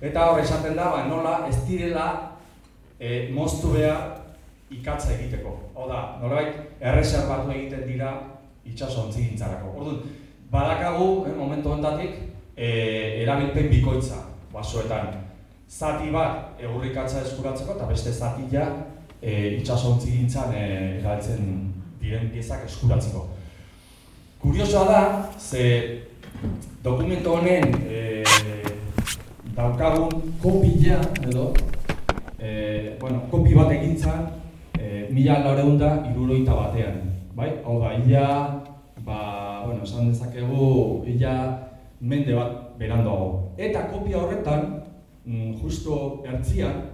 Eta 0.00 0.30
hor 0.30 0.40
esaten 0.40 0.78
da, 0.78 0.88
ba, 0.94 1.04
nola 1.10 1.36
ez 1.50 1.60
direla 1.68 2.06
e, 2.98 3.28
moztu 3.36 3.74
behar 3.76 4.16
ikatza 4.72 5.12
egiteko. 5.18 5.52
Hau 5.76 5.90
da, 5.92 6.00
norbait 6.22 6.80
erreserbatu 6.80 7.52
egiten 7.52 7.84
dira 7.92 8.14
itsasontzi 8.66 9.28
gintzarako. 9.28 9.76
Orduan, 9.76 10.00
badakagu, 10.50 11.26
eh, 11.28 11.36
momentu 11.36 11.76
honetatik, 11.76 12.18
eh, 12.56 13.22
erabilpen 13.22 13.70
bikoitza 13.70 14.24
basoetan. 14.52 15.25
Zati 15.68 16.10
bat 16.14 16.60
egurrikatza 16.62 17.22
eskuratzeko 17.26 17.74
eta 17.76 17.86
beste 17.90 18.12
zati 18.12 18.46
ja 18.52 18.66
eh, 19.20 19.58
itsasontzi 19.58 20.12
gintzan 20.12 20.54
eh, 20.54 20.98
erabiltzen 21.00 21.72
diren 22.00 22.30
piezak 22.30 22.64
eskuratzeko. 22.68 23.26
Kuriosoa 24.40 24.84
da, 24.86 25.02
ze 25.38 25.64
dokumentu 26.84 27.34
honen 27.34 27.74
eh, 27.88 28.24
daukagun 29.56 30.34
kopila 30.42 31.00
edo 31.26 31.52
eh, 32.38 32.96
bueno, 33.00 33.22
kopi 33.30 33.54
bat 33.54 33.72
egintzan 33.72 34.26
e, 34.78 35.06
mila 35.10 35.40
laureun 35.44 35.78
da 35.78 35.90
iruroita 36.10 36.54
batean. 36.54 37.00
Bai? 37.36 37.50
Hau 37.64 37.80
da, 37.80 37.92
illa, 37.98 38.26
ba, 39.04 39.18
bueno, 39.66 39.82
esan 39.84 40.10
dezakegu, 40.12 41.02
illa 41.08 41.34
mende 42.00 42.36
bat 42.36 42.78
berandoago. 42.78 43.52
Eta 43.56 43.86
kopia 43.90 44.20
horretan, 44.22 44.85
mm, 45.26 45.60
justo 45.60 46.22
ertzian, 46.24 46.84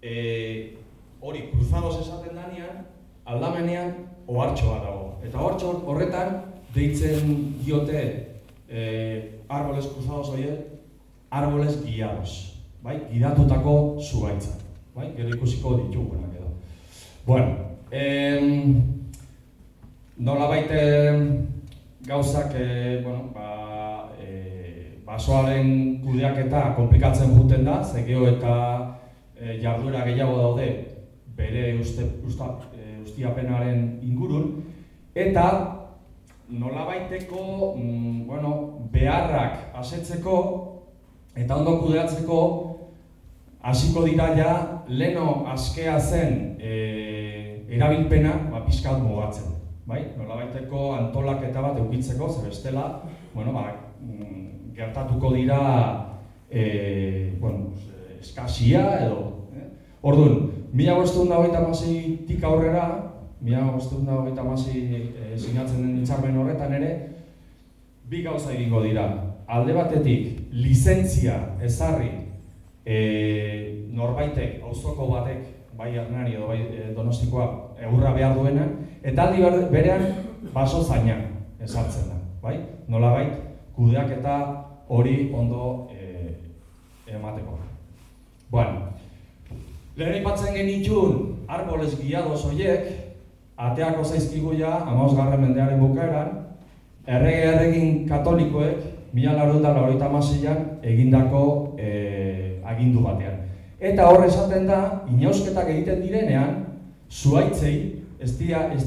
e, 0.00 0.76
hori 1.20 1.48
cruzados 1.50 2.00
esaten 2.00 2.36
danean, 2.38 2.86
aldamenean, 3.26 3.94
ohartxoa 4.26 4.78
dago. 4.84 5.06
Eta 5.26 5.40
ohartxo 5.42 5.72
horretan, 5.90 6.40
deitzen 6.74 7.56
diote 7.64 8.02
e, 8.68 8.82
arboles 9.48 9.88
cruzados 9.92 10.30
horiek, 10.34 10.76
arboles 11.30 11.80
guiados. 11.84 12.36
Bai? 12.82 13.00
Gidatutako 13.10 13.98
zuaitzak. 14.00 14.62
Bai? 14.94 15.10
Gero 15.16 15.34
ikusiko 15.34 15.74
ditugunak 15.80 16.36
edo. 16.38 16.52
Bueno, 17.26 17.56
em, 17.90 18.76
nola 20.16 20.46
baite 20.46 20.78
gauzak, 22.06 22.54
e, 22.54 23.00
bueno, 23.02 23.32
ba, 23.34 23.55
basoaren 25.16 26.00
kudeaketa 26.04 26.74
komplikatzen 26.76 27.32
juten 27.36 27.64
da, 27.64 27.80
ze 27.84 28.04
eta 28.04 28.56
e, 29.40 29.58
jarduera 29.62 30.04
gehiago 30.04 30.36
daude 30.36 30.68
bere 31.36 31.78
uste, 31.80 32.04
usta, 32.26 32.50
e, 32.76 33.00
ustiapenaren 33.02 33.98
ingurun, 34.02 34.62
eta 35.14 35.46
nolabaiteko 36.48 37.74
mm, 37.76 38.26
bueno, 38.26 38.52
beharrak 38.92 39.72
asetzeko 39.80 40.36
eta 41.36 41.56
ondo 41.56 41.78
kudeatzeko 41.80 42.40
hasiko 43.62 44.04
dira 44.04 44.28
ja 44.36 44.52
leno 44.88 45.46
askea 45.52 45.98
zen 46.00 46.56
e, 46.60 47.64
erabilpena 47.68 48.36
ba, 48.52 48.64
pizkat 48.66 49.00
mugatzen. 49.02 49.56
Bai? 49.86 50.02
Nolabaiteko 50.18 50.92
antolaketa 50.96 51.62
bat 51.62 51.76
eukitzeko, 51.78 52.28
zer 52.28 52.50
bestela, 52.50 52.86
bueno, 53.34 53.52
ba, 53.54 53.68
mm, 54.02 54.55
gertatuko 54.76 55.32
dira 55.32 56.20
e, 56.50 57.34
bueno, 57.40 57.72
eskasia 58.20 59.06
edo. 59.06 59.48
Eh? 59.56 59.68
Orduan, 60.02 60.50
mila 60.72 60.98
bostuen 61.00 61.30
da 61.32 61.38
hogeita 61.40 61.64
tik 62.28 62.44
aurrera, 62.44 62.84
mila 63.40 63.64
bostuen 63.72 64.04
da 64.06 64.20
hogeita 64.20 64.42
e, 64.44 65.38
sinatzen 65.38 65.82
den 65.82 66.02
itxarmen 66.02 66.36
horretan 66.36 66.74
ere, 66.74 66.92
bi 68.04 68.22
gauza 68.22 68.52
egingo 68.52 68.82
dira. 68.82 69.08
Alde 69.46 69.72
batetik, 69.72 70.50
lizentzia 70.52 71.56
ezarri 71.62 72.10
e, 72.84 73.86
norbaitek, 73.94 74.60
auzoko 74.62 75.08
batek, 75.14 75.44
bai 75.76 75.92
Hernani 75.94 76.34
edo 76.34 76.48
bai 76.48 76.60
e, 76.60 76.92
Donostikoa 76.94 77.46
eurra 77.88 78.12
behar 78.12 78.36
duena, 78.36 78.68
eta 79.02 79.28
aldi 79.28 79.42
berean 79.72 80.04
baso 80.52 80.82
zaina 80.82 81.16
ezartzen 81.60 82.10
da, 82.10 82.20
bai? 82.42 82.58
Nolabait 82.88 83.46
kudeak 83.76 84.10
eta 84.18 84.65
hori 84.88 85.32
ondo 85.34 85.88
e, 85.90 86.34
emateko. 87.06 87.58
Bueno, 88.50 88.92
lehen 89.96 90.20
ipatzen 90.20 90.54
genitxun 90.54 91.46
arboles 91.48 91.96
guiados 92.00 92.44
horiek, 92.46 92.90
ateako 93.56 94.04
zaizkigu 94.04 94.54
ja, 94.58 94.74
garren 95.16 95.40
mendearen 95.40 95.80
bukaeran, 95.80 96.32
errege 97.06 97.48
erregin 97.54 98.06
katolikoek, 98.08 98.84
mila 99.14 99.32
laro 99.32 99.58
eta 99.58 100.08
laro 100.08 100.82
egindako 100.82 101.74
e, 101.78 102.60
agindu 102.64 103.00
batean. 103.00 103.42
Eta 103.80 104.08
hor 104.08 104.24
esaten 104.26 104.66
da, 104.66 104.80
inausketak 105.12 105.68
egiten 105.72 106.02
direnean, 106.02 106.64
zuaitzei, 107.10 108.02
ez 108.20 108.32
dira, 108.38 108.66
ez, 108.74 108.86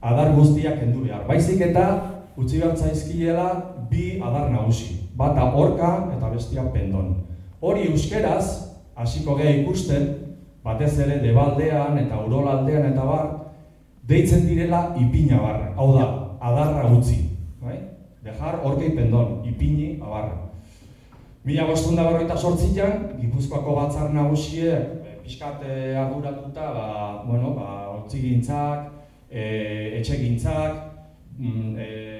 adar 0.00 0.32
guztiak 0.34 0.78
kendu 0.80 1.04
behar. 1.06 1.26
Baizik 1.28 1.60
eta, 1.70 2.17
utzi 2.38 2.60
behar 2.60 2.76
zaizkiela 2.76 3.48
bi 3.90 4.20
adar 4.22 4.50
nagusi, 4.52 4.94
bata 5.16 5.50
orka 5.54 5.90
eta 6.16 6.30
bestia 6.30 6.64
pendon. 6.72 7.16
Hori 7.60 7.88
euskeraz, 7.90 8.78
hasiko 8.96 9.34
geha 9.38 9.56
ikusten, 9.62 10.08
batez 10.62 10.94
ere 11.02 11.18
debaldean 11.22 11.98
eta 11.98 12.20
urolaldean 12.26 12.92
eta 12.92 13.06
bar, 13.06 13.30
deitzen 14.08 14.46
direla 14.46 14.92
ipina 15.00 15.40
barra, 15.42 15.72
hau 15.76 15.88
da, 15.96 16.06
adarra 16.40 16.86
utzi. 16.94 17.24
Bai? 17.62 17.80
Dejar 18.22 18.60
orkei 18.64 18.94
pendon, 18.94 19.40
ipini 19.48 19.96
abarra. 19.98 20.44
Mila 21.48 21.64
bostunda 21.66 22.04
berroita 22.04 22.36
sortzian, 22.36 23.16
Gipuzkoako 23.18 23.74
batzar 23.78 24.12
nagusie, 24.12 24.70
eh, 24.70 25.16
pixkat 25.24 25.62
eh, 25.64 25.96
arduratuta, 25.96 26.70
ba, 26.76 26.86
bueno, 27.26 27.54
ba, 27.56 27.88
ortsi 27.94 28.20
gintzak, 28.20 28.90
e, 29.30 29.98
etxe 29.98 30.18
gintzak, 30.20 30.76
mm, 31.38 31.74
bueno, 31.76 32.17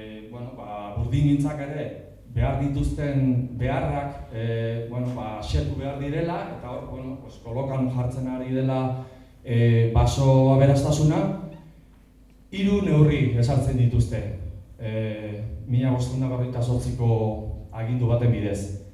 ba, 1.09 1.15
burdin 1.15 1.27
gintzak 1.27 1.59
ere 1.59 2.05
behar 2.33 2.61
dituzten 2.61 3.57
beharrak 3.57 4.29
e, 4.33 4.87
bueno, 4.89 5.07
ba, 5.15 5.41
xetu 5.41 5.75
behar 5.79 5.99
direla 5.99 6.57
eta 6.57 6.69
hor, 6.69 6.89
bueno, 6.91 7.17
pues, 7.21 7.39
kolokan 7.43 7.89
jartzen 7.89 8.27
ari 8.27 8.53
dela 8.53 9.05
e, 9.43 9.91
baso 9.93 10.53
aberastasuna 10.53 11.49
hiru 12.51 12.81
neurri 12.85 13.35
esartzen 13.37 13.77
dituzte. 13.77 14.21
E, 14.79 15.41
mila 15.67 15.91
bostunda 15.91 16.61
sortziko 16.61 17.67
agindu 17.71 18.07
baten 18.07 18.31
bidez. 18.31 18.85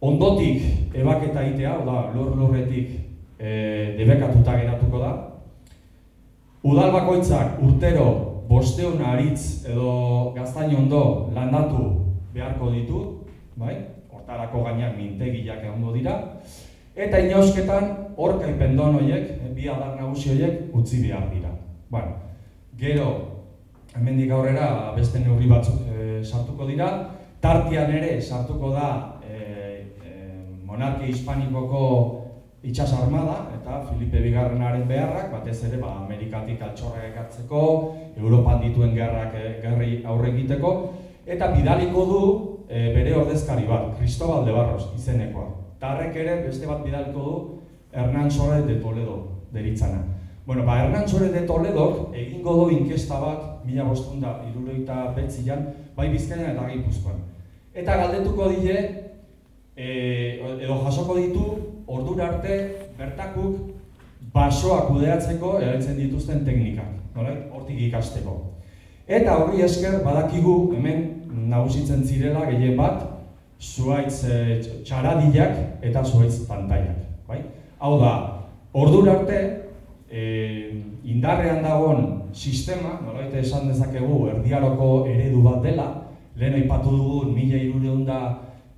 Ondotik 0.00 0.94
ebaketa 0.94 1.42
itea, 1.44 1.84
da, 1.84 2.10
lor 2.14 2.36
lorretik 2.36 2.90
e, 3.38 3.94
debekatuta 3.98 4.56
geratuko 4.56 4.98
da. 4.98 5.12
Udal 6.62 6.92
bakoitzak 6.92 7.60
urtero 7.62 8.29
bosteun 8.50 8.98
aritz 9.06 9.64
edo 9.70 10.32
gaztain 10.34 10.74
ondo 10.74 11.30
landatu 11.34 11.84
beharko 12.34 12.72
ditu, 12.74 13.00
bai? 13.54 13.76
hortarako 14.10 14.64
gainak 14.66 14.96
mintegiak 14.98 15.62
egongo 15.64 15.94
dira, 15.94 16.16
eta 16.94 17.18
inausketan 17.22 17.86
orka 18.18 18.50
ipendon 18.50 18.98
horiek, 18.98 19.36
bi 19.54 19.68
adar 19.70 19.94
nagusi 19.98 20.32
horiek 20.34 20.74
utzi 20.74 21.02
behar 21.04 21.28
dira. 21.30 21.50
Bueno, 21.90 22.16
gero, 22.78 23.08
hemendik 23.94 24.30
aurrera 24.34 24.94
beste 24.96 25.22
neurri 25.22 25.46
batzuk 25.50 25.86
e, 25.86 26.22
sartuko 26.24 26.66
dira, 26.66 26.90
tartian 27.40 27.90
ere 27.90 28.20
sartuko 28.20 28.72
da 28.74 29.20
e, 29.22 29.86
e, 30.02 30.14
monarkia 30.66 31.10
hispanikoko 31.10 32.19
itxas 32.62 32.92
armada 32.92 33.48
eta 33.56 33.80
Filipe 33.88 34.20
Bigarrenaren 34.20 34.86
beharrak, 34.88 35.30
batez 35.32 35.62
ere 35.64 35.78
ba, 35.80 35.94
Amerikatik 36.04 36.60
altxorra 36.62 37.06
ekartzeko, 37.08 37.62
Europan 38.20 38.60
dituen 38.60 38.92
gerrak 38.94 39.34
eh, 39.38 39.54
gerri 39.62 40.02
aurre 40.04 40.34
egiteko, 40.34 40.74
eta 41.26 41.50
bidaliko 41.54 42.04
du 42.10 42.22
e, 42.68 42.90
bere 42.94 43.14
ordezkari 43.16 43.66
bat, 43.68 43.94
Cristobal 43.98 44.44
de 44.44 44.52
Barros 44.52 44.90
izenekoa. 44.96 45.48
Tarrek 45.80 46.16
ere 46.20 46.40
beste 46.44 46.68
bat 46.68 46.84
bidaliko 46.84 47.24
du 47.24 47.36
Hernán 47.92 48.30
Suárez 48.30 48.66
de 48.66 48.76
Toledo 48.76 49.46
deritzana. 49.52 50.04
Bueno, 50.46 50.64
ba, 50.66 50.82
Hernán 50.84 51.08
Suárez 51.08 51.32
de 51.32 51.46
Toledo 51.48 52.10
egingo 52.14 52.54
du 52.54 52.70
inkesta 52.76 53.18
bat, 53.20 53.64
mila 53.64 53.84
bostunda, 53.88 54.40
iruroita 54.50 55.14
betzian, 55.16 55.66
bai 55.96 56.10
bizkainan 56.12 56.52
eta 56.52 56.68
gipuzkoan. 56.68 57.24
Eta 57.72 57.96
galdetuko 57.96 58.50
dile, 58.52 58.78
e, 59.76 60.40
edo 60.60 60.80
jasoko 60.84 61.16
ditu, 61.16 61.69
ordura 61.90 62.28
arte 62.34 62.56
bertakuk 62.98 63.70
basoa 64.34 64.86
kudeatzeko 64.88 65.56
erabiltzen 65.58 65.98
dituzten 65.98 66.44
teknikak, 66.46 66.90
nola? 67.16 67.34
Hortik 67.50 67.80
ikasteko. 67.88 68.36
Eta 69.10 69.38
horri 69.40 69.64
esker 69.66 69.98
badakigu 70.04 70.56
hemen 70.76 71.08
nagusitzen 71.50 72.04
zirela 72.06 72.44
gehien 72.50 72.76
bat 72.78 73.02
zuaitz 73.60 74.22
e, 74.24 74.36
txaradilak 74.86 75.82
eta 75.84 76.04
zuaitz 76.04 76.44
pantaiak, 76.48 77.00
bai? 77.26 77.40
Hau 77.80 77.96
da, 78.00 78.12
ordura 78.72 79.18
arte 79.18 79.40
e, 80.06 80.22
indarrean 81.04 81.64
dagoen 81.64 82.06
sistema, 82.32 83.00
nolait 83.02 83.34
esan 83.42 83.66
dezakegu 83.68 84.28
erdiaroko 84.36 84.92
eredu 85.10 85.42
bat 85.42 85.58
dela, 85.64 85.88
lehen 86.38 86.60
aipatu 86.60 86.94
dugu 86.94 87.34
mila 87.34 87.58
irureunda 87.58 88.20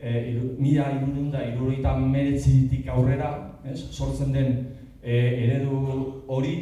e, 0.02 0.34
mila 0.58 0.90
irureunda 0.96 1.44
irureita 1.46 1.94
meretzitik 1.96 2.88
aurrera, 2.90 3.30
ez, 3.64 3.78
sortzen 3.94 4.32
den 4.34 4.50
e, 5.02 5.14
eredu 5.46 6.24
hori, 6.26 6.56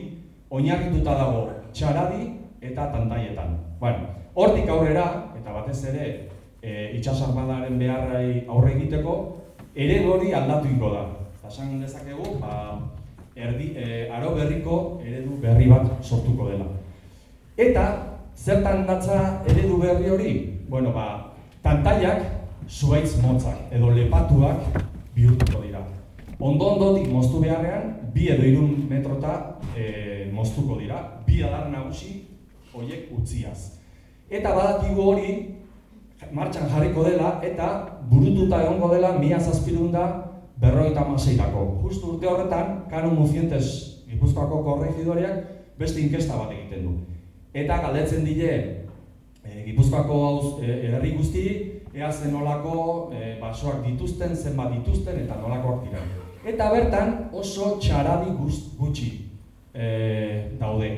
oinarrituta 0.50 1.16
dago 1.16 1.46
txaradi 1.72 2.26
eta 2.60 2.90
tantaietan. 2.92 3.56
Bueno, 3.80 4.10
hortik 4.34 4.68
aurrera, 4.68 5.06
eta 5.40 5.54
batez 5.56 5.78
ere 5.88 6.06
e, 6.60 6.90
itxasarmadaren 6.98 7.78
beharrai 7.80 8.44
aurre 8.48 8.74
egiteko, 8.76 9.16
eredu 9.74 10.16
hori 10.16 10.34
aldatu 10.36 10.68
ingo 10.68 10.92
da. 10.92 11.06
Esan 11.50 11.80
dezakegu, 11.80 12.36
ba, 12.38 12.76
erdi, 13.34 13.72
e, 13.74 14.04
aro 14.12 14.36
berriko 14.36 15.00
eredu 15.02 15.40
berri 15.42 15.66
bat 15.70 15.88
sortuko 16.04 16.50
dela. 16.50 16.68
Eta, 17.56 17.86
zertan 18.36 18.84
datza 18.86 19.40
eredu 19.48 19.80
berri 19.80 20.12
hori? 20.12 20.34
Bueno, 20.68 20.92
ba, 20.94 21.32
tantaiak 21.64 22.39
zuaitz 22.70 23.16
motzak 23.22 23.72
edo 23.74 23.90
lepatuak 23.90 24.78
bihurtuko 25.14 25.62
dira. 25.64 25.82
Ondo 26.40 26.72
ondotik 26.74 27.10
moztu 27.12 27.42
beharrean, 27.42 27.96
bi 28.14 28.30
edo 28.32 28.46
irun 28.46 28.86
metrota 28.88 29.60
e, 29.76 30.30
moztuko 30.32 30.78
dira, 30.80 31.02
bi 31.26 31.42
adar 31.42 31.68
nagusi 31.72 32.22
horiek 32.72 33.10
utziaz. 33.12 33.76
Eta 34.30 34.54
badakigu 34.54 35.02
hori 35.02 35.32
martxan 36.32 36.68
jarriko 36.70 37.04
dela 37.04 37.38
eta 37.44 37.68
burututa 38.10 38.62
egongo 38.62 38.92
dela 38.94 39.16
mia 39.18 39.40
zazpirunda 39.40 40.06
berroita 40.60 41.04
maseirako. 41.08 41.80
Justu 41.82 42.14
urte 42.14 42.28
horretan, 42.28 42.84
kanon 42.90 43.18
muzientes 43.18 43.88
Gipuzkoako 44.10 44.62
korregidoreak 44.66 45.44
beste 45.78 46.00
inkesta 46.02 46.36
bat 46.36 46.50
egiten 46.54 46.86
du. 46.86 46.94
Eta 47.54 47.76
galdetzen 47.82 48.24
dile 48.24 48.50
e, 49.42 49.62
Gipuzkoako 49.66 50.20
e, 50.62 50.72
herri 50.94 51.12
guzti 51.18 51.44
ea 51.94 52.10
zen 52.12 52.32
nolako 52.32 53.10
e, 53.14 53.38
basoak 53.40 53.82
dituzten, 53.86 54.36
zenbat 54.36 54.72
dituzten 54.76 55.24
eta 55.24 55.38
nolakoak 55.40 55.86
dira. 55.88 56.02
Eta 56.46 56.70
bertan 56.72 57.16
oso 57.36 57.76
txaradi 57.82 58.30
gutxi 58.78 59.10
e, 59.74 59.88
daude. 60.60 60.90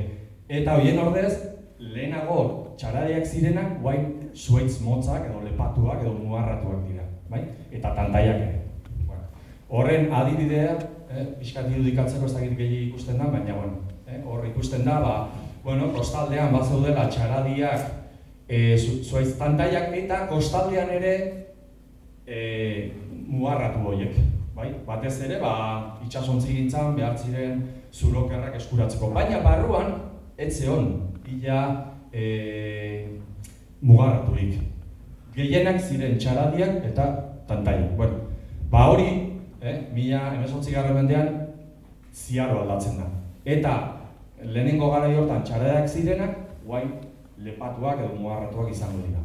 Eta 0.48 0.76
hoien 0.76 0.98
ordez, 1.00 1.32
lehenago 1.78 2.74
txaradiak 2.78 3.26
zirenak, 3.26 3.78
guain 3.82 4.10
zuaitz 4.34 4.80
motzak 4.84 5.28
edo 5.28 5.40
lepatuak 5.44 6.02
edo 6.02 6.12
mugarratuak 6.16 6.84
dira, 6.88 7.06
bai? 7.30 7.42
Eta 7.72 7.94
tantaiak 7.96 8.36
ere. 8.36 8.60
Bueno, 9.06 9.24
horren 9.68 10.12
adibidea, 10.12 10.76
eh, 11.10 11.26
pixkat 11.40 11.70
irudikatzeko 11.72 12.28
ez 12.28 12.34
dakit 12.36 12.54
gehi 12.58 12.84
ikusten 12.88 13.18
da, 13.18 13.30
baina 13.32 13.56
bueno, 13.56 13.80
eh, 14.06 14.20
hor 14.24 14.46
ikusten 14.48 14.84
da, 14.88 15.00
ba, 15.00 15.16
bueno, 15.64 15.90
kostaldean 15.96 16.52
bat 16.52 16.68
zeudela 16.68 17.08
txaradiak, 17.08 18.01
e, 18.52 18.76
zuaitz 18.76 19.36
tantaiak 19.40 19.94
eta 19.96 20.26
kostaldean 20.28 20.90
ere 20.98 21.12
e, 22.26 22.38
mugarratu 23.08 23.80
horiek, 23.88 24.18
bai? 24.56 24.68
Batez 24.86 25.14
ere, 25.26 25.38
ba, 25.40 25.54
itxasontzi 26.04 26.58
gintzan 26.58 26.92
behar 26.98 27.16
ziren 27.16 27.62
zurokerrak 27.92 28.58
eskuratzeko. 28.60 29.08
Baina 29.16 29.40
barruan, 29.44 29.94
etze 30.36 30.68
hon, 30.68 30.90
ila 31.36 31.62
e, 32.12 32.26
mugarraturik. 33.80 34.60
Gehienak 35.32 35.80
ziren 35.80 36.18
txaradiak 36.20 36.82
eta 36.90 37.08
tantaiak. 37.48 37.94
Bueno, 37.96 38.20
ba 38.72 38.90
hori, 38.92 39.08
eh, 39.62 39.78
mila 39.96 40.26
emesontzi 40.34 40.76
garren 40.76 40.98
mendean, 41.00 41.32
ziaro 42.12 42.60
aldatzen 42.66 43.00
da. 43.00 43.08
Eta 43.48 43.72
lehenengo 44.44 44.90
gara 44.92 45.08
hortan 45.08 45.40
txaradiak 45.48 45.88
zirenak, 45.88 46.36
guain 46.66 46.92
lepatuak 47.44 48.00
edo 48.00 48.14
mugarratuak 48.18 48.70
izango 48.70 49.02
dira. 49.06 49.22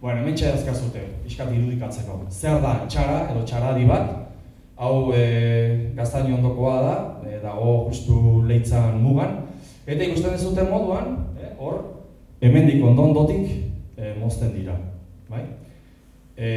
Bueno, 0.00 0.22
hemen 0.22 0.36
txedazka 0.36 0.72
zute, 0.74 1.02
iskat 1.28 1.52
irudikatzeko. 1.52 2.22
Zer 2.32 2.60
da 2.62 2.78
txara 2.88 3.18
edo 3.32 3.44
txaradi 3.44 3.84
bat, 3.88 4.14
hau 4.80 5.10
e, 5.12 5.24
gaztaini 5.96 6.32
ondokoa 6.38 6.76
da, 6.80 6.94
e, 7.28 7.38
dago 7.42 7.74
justu 7.90 8.40
leitzan 8.48 8.96
mugan, 9.02 9.42
eta 9.84 10.06
ikusten 10.06 10.36
dezuten 10.36 10.70
moduan, 10.72 11.18
e, 11.36 11.52
hor, 11.60 11.82
hemendik 12.40 12.80
ondondotik 12.84 13.50
e, 13.96 14.14
mozten 14.16 14.54
dira, 14.56 14.78
bai? 15.28 15.42
E, 16.32 16.48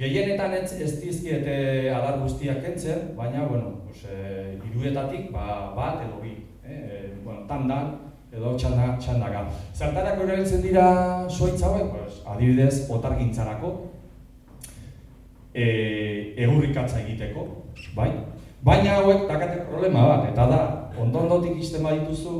gehienetan 0.00 0.56
ez, 0.58 0.72
ez 0.82 0.90
dizkiete 1.04 1.54
adar 1.94 2.18
guztiak 2.24 2.58
kentzen, 2.64 3.12
baina, 3.18 3.46
bueno, 3.46 3.76
pues, 3.86 4.02
e, 4.10 4.58
iruetatik 4.72 5.30
ba, 5.30 5.70
bat 5.78 6.02
edo 6.08 6.18
bi, 6.24 6.34
e, 6.66 7.14
bueno, 7.22 7.46
tandan, 7.46 7.94
edo 8.32 8.54
txanda, 8.58 8.94
txandaka. 9.00 9.44
Zertarako 9.74 10.26
erabiltzen 10.26 10.62
dira 10.64 10.86
soitz 11.28 11.60
hauek, 11.62 11.92
pues, 11.92 12.22
adibidez, 12.26 12.88
otargintzarako, 12.90 13.72
e, 15.54 15.66
egurrikatza 16.46 17.00
egiteko, 17.04 17.46
bai? 17.96 18.10
Baina 18.66 18.98
hauek 19.00 19.28
dakate 19.28 19.62
problema 19.68 20.08
bat, 20.10 20.30
eta 20.32 20.46
da, 20.50 20.60
ondondotik 21.00 21.60
izten 21.62 21.84
badituzu, 21.86 22.34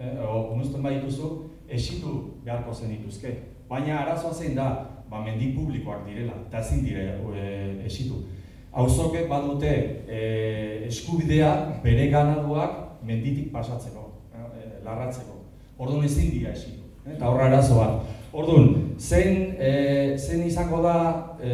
eh, 0.00 0.16
o 0.24 0.48
unuzten 0.54 0.82
badituzu, 0.82 1.30
esitu 1.68 2.14
beharko 2.44 2.74
zen 2.74 2.90
dituzke. 2.96 3.34
Baina 3.68 4.00
arazoa 4.00 4.34
zein 4.34 4.56
da, 4.56 4.68
ba, 5.10 5.20
mendi 5.24 5.52
publikoak 5.54 6.06
direla, 6.08 6.34
eta 6.48 6.60
ezin 6.64 6.84
dire 6.84 7.04
e, 7.36 7.46
esitu. 7.86 8.24
Auzoke 8.72 9.24
badute 9.28 9.70
e, 10.08 10.20
eskubidea 10.88 11.80
bere 11.84 12.08
ganaduak 12.12 13.04
menditik 13.04 13.52
pasatzeko, 13.52 14.07
larratzeko. 14.88 15.38
Orduan 15.78 16.06
ezin 16.08 16.32
dira 16.34 16.54
esitu, 16.56 16.88
eta 17.06 17.28
horra 17.28 17.46
arazo 17.52 17.78
bat. 17.78 18.14
Orduan, 18.32 18.74
zein, 19.00 19.54
e, 19.56 20.16
zein 20.18 20.42
izango 20.44 20.82
da 20.84 20.96
e, 21.40 21.52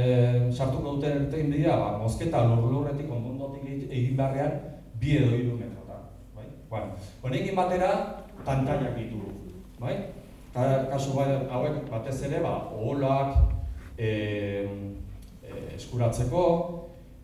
sartuko 0.50 0.96
duten 0.96 1.20
ertein 1.24 1.52
dira, 1.52 1.76
ba, 1.78 1.92
mosketa 2.02 2.42
lur-lurretik 2.48 3.10
ondondotik 3.12 3.68
egin 3.84 4.16
beharrean 4.18 4.58
bi 5.00 5.18
edo 5.20 5.36
hiru 5.36 5.58
metrota. 5.60 6.00
Bai? 6.34 6.48
Bueno, 6.70 6.98
honekin 7.22 7.54
batera, 7.58 7.92
pantaiak 8.44 8.98
ditugu. 8.98 9.52
Bai? 9.78 9.94
Ta, 10.54 10.66
kasu 10.90 11.14
bai, 11.14 11.28
hauek 11.50 11.84
batez 11.92 12.18
ere, 12.26 12.42
ba, 12.42 12.56
oholak 12.74 13.38
e, 13.98 14.10
e, 15.44 15.54
eskuratzeko, 15.76 16.44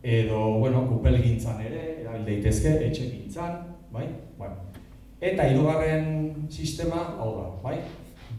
edo, 0.03 0.41
bueno, 0.63 0.87
kupel 0.89 1.19
gintzan 1.23 1.61
ere, 1.67 1.87
erabil 2.05 2.27
daitezke, 2.29 2.79
etxe 2.87 3.11
gintzan, 3.11 3.65
bai? 3.91 4.07
Bueno. 4.39 4.70
Eta 5.21 5.49
hirugarren 5.51 6.47
sistema, 6.49 7.17
hau 7.21 7.33
da, 7.37 7.49
bai? 7.65 7.79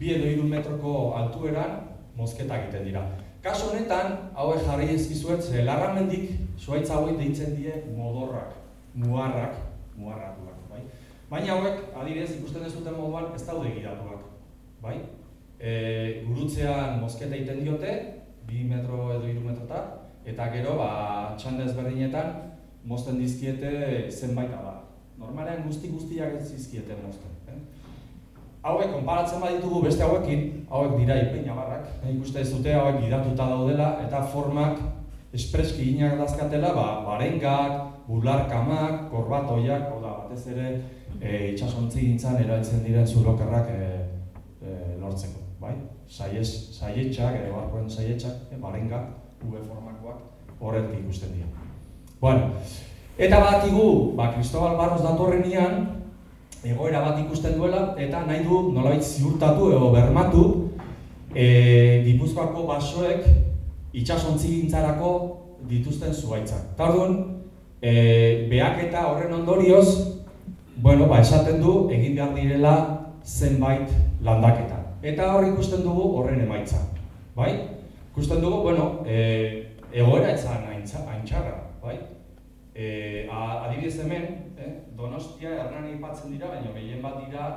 bi 0.02 0.15
edo 0.15 0.26
hiru 0.26 0.48
metroko 0.50 0.91
altueran 1.13 1.76
mozketa 2.17 2.58
egiten 2.58 2.88
dira. 2.89 3.04
Kaso 3.46 3.70
honetan, 3.70 4.15
hauek 4.38 4.63
jarri 4.65 4.88
ezkizuet, 4.96 5.44
ze 5.46 5.62
larramendik 5.65 6.32
zuaitz 6.58 6.89
hauek 6.89 7.20
deitzen 7.20 7.54
die 7.58 7.76
modorrak, 7.98 8.56
muarrak, 8.98 9.60
muarratuak, 9.98 10.58
bai? 10.72 10.82
Baina 11.30 11.56
hauek, 11.56 11.84
adibidez, 11.94 12.36
ikusten 12.39 12.65
ez 12.65 12.74
duten 12.74 12.98
moduan, 12.98 13.30
ez 13.38 13.46
daude 13.46 13.74
gidatuak, 13.78 14.26
bai? 14.82 14.98
E, 15.62 15.72
gurutzean 16.26 16.98
mozketa 17.02 17.38
egiten 17.38 17.62
diote, 17.62 17.98
bi 18.50 18.65
metro 18.70 19.08
edo 19.15 19.30
hiru 19.30 19.46
metrota, 19.46 19.84
eta 20.26 20.50
gero, 20.54 20.80
ba, 20.82 20.91
txanda 21.38 21.70
ezberdinetan, 21.70 22.34
mozten 22.89 23.22
dizkiete 23.22 24.08
zenbait 24.10 24.50
da. 24.50 24.80
Normalean 25.22 25.64
guzti 25.68 25.94
guztiak 25.94 26.40
ez 26.40 26.50
dizkiete 26.52 26.98
mozten 27.04 27.32
hauek 28.62 28.92
konparatzen 28.94 29.42
baditugu 29.42 29.82
beste 29.86 30.06
hauekin, 30.06 30.66
hauek 30.70 30.98
dira 31.00 31.18
ipeina 31.18 31.56
barrak, 31.58 31.88
eh, 32.04 32.14
ikuste 32.14 32.42
ez 32.42 32.50
dute 32.54 32.74
hauek 32.78 33.00
gidatuta 33.02 33.48
daudela 33.50 33.88
eta 34.06 34.22
formak 34.34 34.82
espreski 35.34 35.96
inak 35.96 36.18
dazkatela, 36.20 36.74
ba, 36.76 36.88
barengak, 37.06 37.80
bularkamak, 38.08 39.08
korbatoiak, 39.10 39.88
hau 39.90 40.02
da, 40.04 40.12
batez 40.24 40.52
ere 40.52 40.68
e, 41.22 41.54
itxasontzi 41.54 42.02
gintzan 42.02 42.36
erabiltzen 42.42 42.84
diren 42.84 43.08
zulokerrak 43.08 43.70
e, 43.72 43.88
e, 44.60 44.76
lortzeko, 45.00 45.40
bai? 45.62 45.74
Saiez, 46.12 46.50
saietxak, 46.76 47.40
ere 47.40 47.54
barkoen 47.56 47.88
saietxak, 47.90 48.52
e, 48.52 48.60
barengak, 48.60 49.08
ube 49.48 49.64
formakoak, 49.64 50.20
horretik 50.60 51.00
ikusten 51.00 51.38
dira. 51.38 51.48
Bueno, 52.20 52.52
eta 53.22 53.38
badakigu, 53.38 54.16
ba, 54.18 54.32
Cristobal 54.34 54.78
Barros 54.80 55.04
datorrenian, 55.06 55.84
egoera 56.66 57.02
bat 57.06 57.20
ikusten 57.22 57.58
duela 57.58 57.96
eta 58.02 58.24
nahi 58.26 58.44
du 58.46 58.72
nolabait 58.74 59.02
ziurtatu 59.02 59.72
edo 59.74 59.90
bermatu 59.94 60.44
e, 61.34 62.02
Gipuzkoako 62.06 62.66
basoek 62.70 63.26
itxasontzi 63.98 64.62
gintzarako 64.62 65.12
dituzten 65.70 66.14
zuaitzak. 66.14 66.72
Eta 66.74 66.88
orduan, 66.90 67.18
e, 67.82 68.48
behak 68.50 68.82
eta 68.88 69.06
horren 69.10 69.34
ondorioz, 69.42 69.88
bueno, 70.82 71.06
ba, 71.10 71.20
esaten 71.22 71.62
du 71.62 71.76
egin 71.94 72.16
behar 72.18 72.34
direla 72.38 72.76
zenbait 73.26 73.92
landaketa. 74.22 74.80
Eta 75.02 75.34
hor 75.36 75.46
ikusten 75.50 75.84
dugu 75.86 76.08
horren 76.18 76.42
emaitza. 76.42 76.82
Bai? 77.36 77.52
Ikusten 78.14 78.42
dugu, 78.42 78.64
bueno, 78.70 78.90
e, 79.06 79.68
egoera 79.94 80.34
etzan 80.34 80.66
haintxarra, 80.70 81.58
bai? 81.84 82.00
E, 82.74 83.28
adibidez 83.28 84.00
hemen, 84.00 84.54
eh, 84.58 84.84
Donostia 84.96 85.50
Hernani 85.50 85.98
ipatzen 85.98 86.32
dira, 86.32 86.54
baina 86.54 86.72
gehien 86.72 87.02
bat 87.04 87.18
dira 87.26 87.48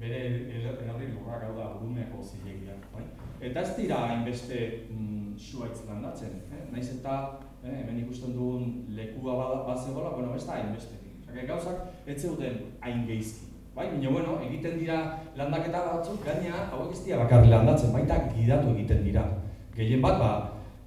bere 0.00 0.20
herri 0.56 1.10
lurrak 1.12 1.44
hau 1.44 1.52
da 1.58 1.66
urumeko 1.76 2.22
zilegia, 2.24 2.78
bai? 2.94 3.04
Eta 3.40 3.60
ez 3.60 3.74
dira 3.76 3.98
hainbeste 4.08 4.60
mm, 4.88 5.36
suaitz 5.36 5.84
landatzen, 5.88 6.40
eh? 6.48 6.62
Naiz 6.72 6.86
eta 6.94 7.16
eh, 7.62 7.82
hemen 7.82 8.00
ikusten 8.06 8.32
dugun 8.32 8.86
lekua 8.96 9.36
bat 9.68 9.78
zegoela, 9.78 10.14
bueno, 10.16 10.34
ez 10.34 10.46
da 10.46 10.56
hainbeste. 10.56 10.96
Osea, 11.30 11.46
gauzak 11.46 12.08
ez 12.08 12.16
zeuden 12.22 12.56
hain 12.80 13.04
geizki. 13.06 13.50
Bai, 13.74 13.90
baina 13.92 14.10
bueno, 14.10 14.38
egiten 14.46 14.80
dira 14.80 14.96
landaketa 15.36 15.84
batzuk, 15.90 16.24
gaina 16.24 16.64
hauek 16.72 16.96
ez 16.96 17.04
dira 17.04 17.20
bakarri 17.20 17.52
landatzen, 17.52 17.92
baita 17.92 18.16
gidatu 18.32 18.72
egiten 18.72 19.04
dira. 19.04 19.26
Gehien 19.76 20.00
bat, 20.02 20.18
ba, 20.18 20.32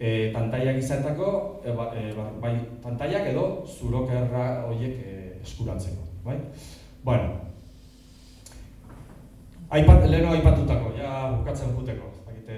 e, 0.04 0.32
pantaiak 0.36 0.82
izateko, 0.82 1.30
e, 1.64 1.72
ba, 1.72 1.88
e, 1.96 2.12
ba, 2.18 2.28
bai, 2.44 2.58
pantaiak 2.84 3.30
edo 3.32 3.46
zurokerra 3.64 4.66
horiek 4.68 5.00
e, 5.00 5.14
eskuratzeko, 5.46 6.04
bai? 6.28 6.36
Bueno, 7.04 7.40
Aipat, 9.74 10.04
leheno 10.06 10.36
aipatutako, 10.36 10.92
ja 10.94 11.32
bukatzen 11.34 11.72
juteko, 11.74 12.12
bakite 12.28 12.58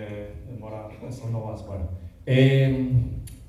denbora 0.49 0.81
ez 1.07 1.13
ondo 1.23 1.45
baz, 1.45 1.61
bueno. 1.63 1.85
E, 2.27 2.35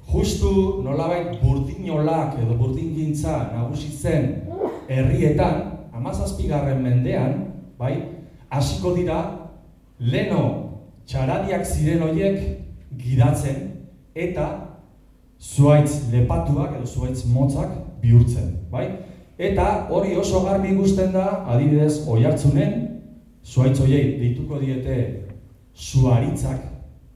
justu 0.06 0.82
nolabait 0.84 1.40
burdinolak 1.40 2.36
edo 2.44 2.54
burdingintza 2.60 3.32
nagusi 3.56 3.90
zen 3.90 4.28
herrietan, 4.86 5.64
amazazpigarren 5.98 6.78
mendean, 6.84 7.34
bai, 7.80 7.96
hasiko 8.54 8.94
dira, 8.94 9.18
leno 9.98 10.44
txaradiak 11.10 11.66
ziren 11.66 12.06
horiek 12.06 12.38
gidatzen, 13.02 13.75
eta 14.16 14.46
zuaitz 15.36 16.08
lepatuak 16.12 16.78
edo 16.78 16.86
zuaitz 16.86 17.26
motzak 17.28 17.74
bihurtzen, 18.00 18.54
bai? 18.72 18.86
Eta 19.36 19.66
hori 19.92 20.16
oso 20.16 20.40
garbi 20.46 20.72
ikusten 20.72 21.12
da, 21.12 21.26
adibidez, 21.52 22.06
oi 22.08 22.22
hartzunen, 22.24 22.76
zuaitz 23.44 23.76
hoiei 23.84 24.16
dituko 24.22 24.58
diete 24.62 24.96
zuaritzak, 25.76 26.64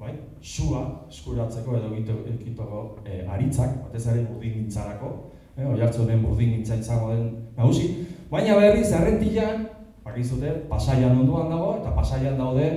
bai? 0.00 0.12
Sua 0.40 0.82
eskuratzeko 1.08 1.78
edo 1.78 1.94
egiteko 1.96 2.84
e, 3.04 3.24
aritzak, 3.28 3.80
batez 3.86 4.06
ere 4.12 4.26
burdin 4.28 4.58
gintzarako, 4.58 5.14
e, 5.56 5.64
oi 5.64 5.80
hartzunen 5.80 6.22
burdin 6.24 6.58
gintza 6.58 6.76
izango 6.76 7.14
den 7.14 7.26
nagusi, 7.56 7.88
baina 8.30 8.60
berri 8.60 8.84
zerrentilan, 8.84 9.66
bakizute, 10.04 10.52
pasaian 10.68 11.16
onduan 11.16 11.48
dago, 11.52 11.74
eta 11.80 11.96
pasaian 11.96 12.36
daude 12.40 12.68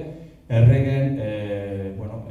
erregen 0.47 1.19
e, 1.19 1.93
bueno, 1.97 2.22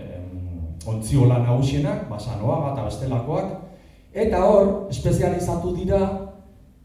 ontziola 0.86 1.38
nagusienak, 1.44 2.08
basanoa 2.10 2.72
eta 2.72 2.84
bestelakoak, 2.88 3.52
eta 4.12 4.42
hor, 4.44 4.70
espezializatu 4.90 5.74
dira 5.76 6.00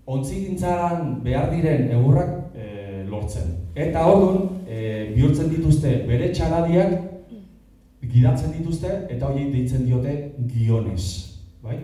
ontzigintzan 0.08 1.20
behar 1.24 1.50
diren 1.52 1.90
egurrak 1.98 2.56
e, 2.56 3.04
lortzen. 3.10 3.54
Eta 3.76 4.06
hor 4.08 4.38
e, 4.68 5.12
bihurtzen 5.16 5.50
dituzte 5.52 5.94
bere 6.08 6.32
txaradiak, 6.34 6.96
gidatzen 8.08 8.54
dituzte, 8.56 8.92
eta 9.12 9.28
horiek 9.28 9.52
deitzen 9.52 9.86
diote 9.86 10.14
gionez. 10.48 11.04
Bai? 11.64 11.80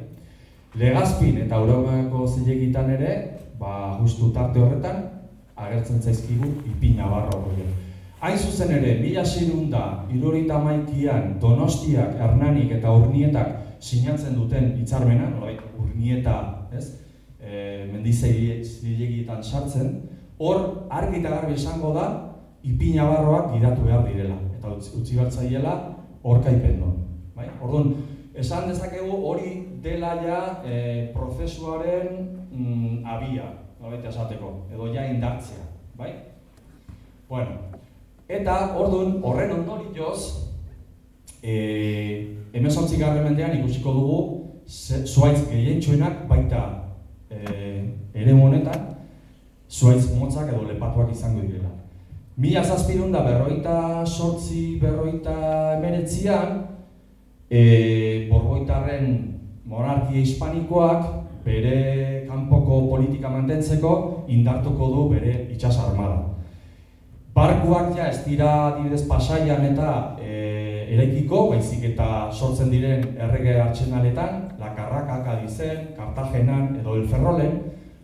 Legazpin 0.80 1.42
eta 1.44 1.60
Euromako 1.62 2.26
zilegitan 2.28 2.90
ere, 2.96 3.16
ba, 3.60 3.98
justu 4.00 4.32
tarte 4.34 4.62
horretan, 4.62 5.04
agertzen 5.56 6.02
zaizkigu 6.02 6.50
ipin 6.72 6.98
nabarro 6.98 7.44
horiek. 7.44 7.93
Hain 8.24 8.38
zuzen 8.40 8.70
ere, 8.72 8.94
mila 9.02 9.24
zirun 9.28 9.66
da, 9.68 9.82
irurita 10.16 10.56
maikian, 10.64 11.34
donostiak, 11.44 12.14
hernanik 12.24 12.70
eta 12.72 12.94
urnietak 12.96 13.82
sinatzen 13.84 14.38
duten 14.38 14.70
hitzarmena, 14.80 15.26
nolait, 15.34 15.60
urnieta, 15.76 16.38
ez, 16.72 16.86
e, 17.36 17.84
mendizegiletan 17.92 19.44
sartzen, 19.44 19.90
hor, 20.40 20.62
argi 20.88 21.20
eta 21.20 21.34
garbi 21.36 21.58
esango 21.60 21.92
da, 21.98 22.06
ipin 22.64 22.96
nabarroak 23.02 23.52
gidatu 23.58 23.90
behar 23.90 24.08
direla, 24.08 24.40
eta 24.56 24.72
utzi 25.02 25.20
bertzaiela, 25.20 25.76
hor 26.24 26.40
kaipen 26.48 26.80
non. 26.80 26.96
Bai? 27.36 27.52
Orduan, 27.60 27.92
esan 28.40 28.72
dezakegu 28.72 29.20
hori 29.34 29.54
dela 29.84 30.16
ja 30.24 30.42
e, 30.64 30.80
prozesuaren 31.12 32.24
mm, 32.48 33.04
abia, 33.04 33.52
nolait 33.84 34.08
esateko, 34.16 34.56
edo 34.72 34.94
ja 34.96 35.10
indartzea, 35.12 35.68
bai? 36.00 36.14
Bueno, 37.28 37.74
eta 38.40 38.76
orduan 38.80 39.20
horren 39.24 39.52
ondori 39.60 39.92
joz, 39.96 40.50
e, 41.44 41.54
emesontzik 42.54 43.00
mendean 43.00 43.58
ikusiko 43.60 43.94
dugu 43.94 44.20
zuaitz 44.66 45.50
gehientxoenak 45.50 46.28
baita 46.28 46.64
e, 47.30 47.38
ere 48.14 48.34
honetan 48.34 48.96
zuaitz 49.70 50.12
motzak 50.18 50.50
edo 50.54 50.68
lepatuak 50.68 51.12
izango 51.12 51.42
direla. 51.42 51.72
Mila 52.38 52.64
zazpirun 52.64 53.12
da 53.12 53.22
berroita 53.22 54.06
sortzi, 54.06 54.80
berroita 54.82 55.78
emeretzian, 55.78 56.64
e, 57.50 58.28
borboitarren 58.32 59.12
monarkia 59.66 60.22
hispanikoak 60.22 61.06
bere 61.46 62.26
kanpoko 62.30 62.88
politika 62.90 63.30
mantentzeko 63.30 64.26
indartuko 64.28 64.90
du 64.96 65.10
bere 65.14 65.36
itsas 65.54 65.78
armada. 65.78 66.22
Barkuak 67.34 67.96
ja 67.98 68.12
ez 68.12 68.20
dira 68.28 68.78
dibidez 68.78 69.08
pasaian 69.10 69.64
eta 69.66 69.90
e, 70.22 70.86
eraikiko, 70.94 71.48
baizik 71.50 71.88
eta 71.90 72.30
sortzen 72.30 72.70
diren 72.70 73.08
errege 73.18 73.56
hartxenaletan, 73.58 74.52
Lakarraka, 74.62 75.24
Kadizen, 75.26 75.96
Kartagenan 75.98 76.76
edo 76.78 76.94
El 77.00 77.08
Ferrolen, 77.10 77.56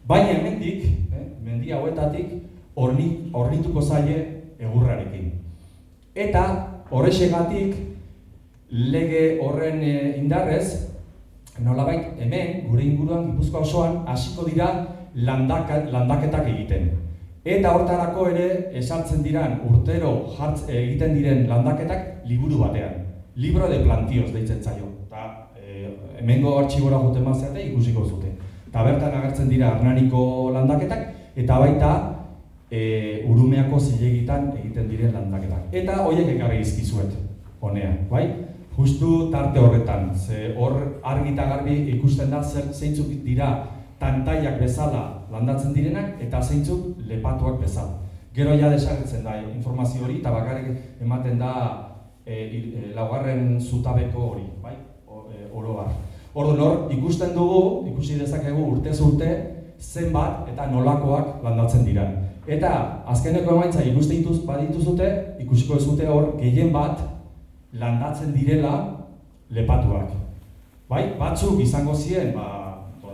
baina 0.10 0.34
hemendik, 0.34 0.88
eh, 1.14 1.28
mendi 1.46 1.70
hauetatik, 1.72 2.32
ornituko 2.74 3.84
zaie 3.84 4.18
egurrarekin. 4.58 5.30
Eta 6.16 6.44
horrexegatik 6.90 7.76
lege 8.72 9.22
horren 9.44 9.84
e, 9.84 9.94
indarrez, 10.24 10.88
nolabait 11.62 12.18
hemen, 12.18 12.66
gure 12.72 12.82
inguruan, 12.88 13.30
Gipuzkoa 13.30 13.62
osoan, 13.62 14.02
hasiko 14.10 14.48
dira 14.50 14.72
landaka, 15.14 15.84
landaketak 15.94 16.50
egiten. 16.56 16.90
Eta 17.46 17.72
hortarako 17.72 18.28
ere, 18.34 18.48
esartzen 18.76 19.24
diran 19.24 19.62
urtero 19.70 20.12
jartz, 20.36 20.66
egiten 20.68 21.16
diren 21.16 21.46
landaketak 21.48 22.26
liburu 22.28 22.60
batean. 22.66 23.06
Libro 23.40 23.70
de 23.72 23.80
plantioz 23.86 24.34
deitzen 24.34 24.60
zaio. 24.62 24.90
Eta 25.08 25.50
e, 25.56 25.88
hemengo 26.20 26.58
artxibora 26.60 27.00
juten 27.00 27.24
mazeate 27.24 27.64
ikusiko 27.70 28.04
zute. 28.06 28.34
Eta 28.68 28.84
bertan 28.84 29.16
agertzen 29.22 29.50
dira 29.50 29.72
arnariko 29.78 30.52
landaketak, 30.54 31.08
eta 31.40 31.60
baita 31.64 31.94
e, 32.70 33.24
urumeako 33.30 33.80
zilegitan 33.80 34.52
egiten 34.60 34.92
diren 34.92 35.16
landaketak. 35.16 35.72
Eta 35.72 36.04
horiek 36.04 36.36
ekarri 36.36 36.60
izkizuet, 36.66 37.16
honea, 37.62 37.96
bai? 38.12 38.28
justu 38.80 39.30
tarte 39.32 39.60
horretan, 39.60 40.12
ze 40.16 40.54
hor 40.56 41.02
argi 41.04 41.34
eta 41.34 41.46
garbi 41.50 41.74
ikusten 41.98 42.30
da 42.32 42.42
zer 42.44 42.70
zeintzuk 42.72 43.10
dira 43.26 43.50
tantaiak 44.00 44.60
bezala 44.62 45.19
landatzen 45.32 45.74
direnak 45.74 46.22
eta 46.22 46.42
zeintzuk 46.42 47.00
lepatuak 47.08 47.60
bezala. 47.62 48.00
Gero 48.34 48.54
ja 48.56 48.70
desagertzen 48.70 49.24
da 49.24 49.38
informazio 49.42 50.06
hori 50.06 50.20
eta 50.20 50.32
bakarrik 50.32 51.02
ematen 51.02 51.40
da 51.40 51.54
e, 52.26 52.34
e, 52.34 52.92
laugarren 52.96 53.60
zutabeko 53.60 54.32
hori, 54.32 54.46
bai? 54.64 54.76
O, 55.08 55.26
e, 55.34 55.48
oro 55.54 55.80
bar. 55.82 55.94
Ordu 56.34 56.64
hor 56.64 56.92
ikusten 56.94 57.34
dugu, 57.34 57.88
ikusi 57.90 58.20
dezakegu 58.20 58.68
urte 58.76 58.94
urte 59.04 59.30
zenbat 59.80 60.48
eta 60.52 60.68
nolakoak 60.72 61.44
landatzen 61.44 61.86
dira. 61.86 62.06
Eta 62.48 63.04
azkeneko 63.08 63.56
emaitza 63.56 63.84
ikusten 63.86 64.22
dituz 64.22 64.46
badituzute, 64.46 65.10
ikusiko 65.40 65.76
ez 65.76 66.08
hor 66.08 66.36
gehien 66.38 66.72
bat 66.74 67.02
landatzen 67.74 68.34
direla 68.34 68.74
lepatuak. 69.50 70.14
Bai, 70.90 71.04
batzuk 71.20 71.60
izango 71.62 71.94
ziren, 71.94 72.34
ba, 72.34 72.59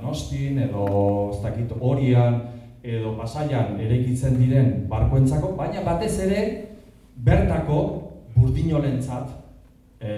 Donostin 0.06 0.60
edo 0.62 1.32
ez 1.34 1.41
dakit 1.41 1.72
Orian 1.82 2.38
edo 2.86 3.16
Pasaian 3.18 3.80
eraikitzen 3.82 4.38
diren 4.38 4.86
barkoentzako, 4.89 5.56
baina 5.58 5.82
batez 5.82 6.20
ere 6.22 6.41
bertako 7.26 7.78
burdinolentzat 8.36 9.32
e, 9.97 10.12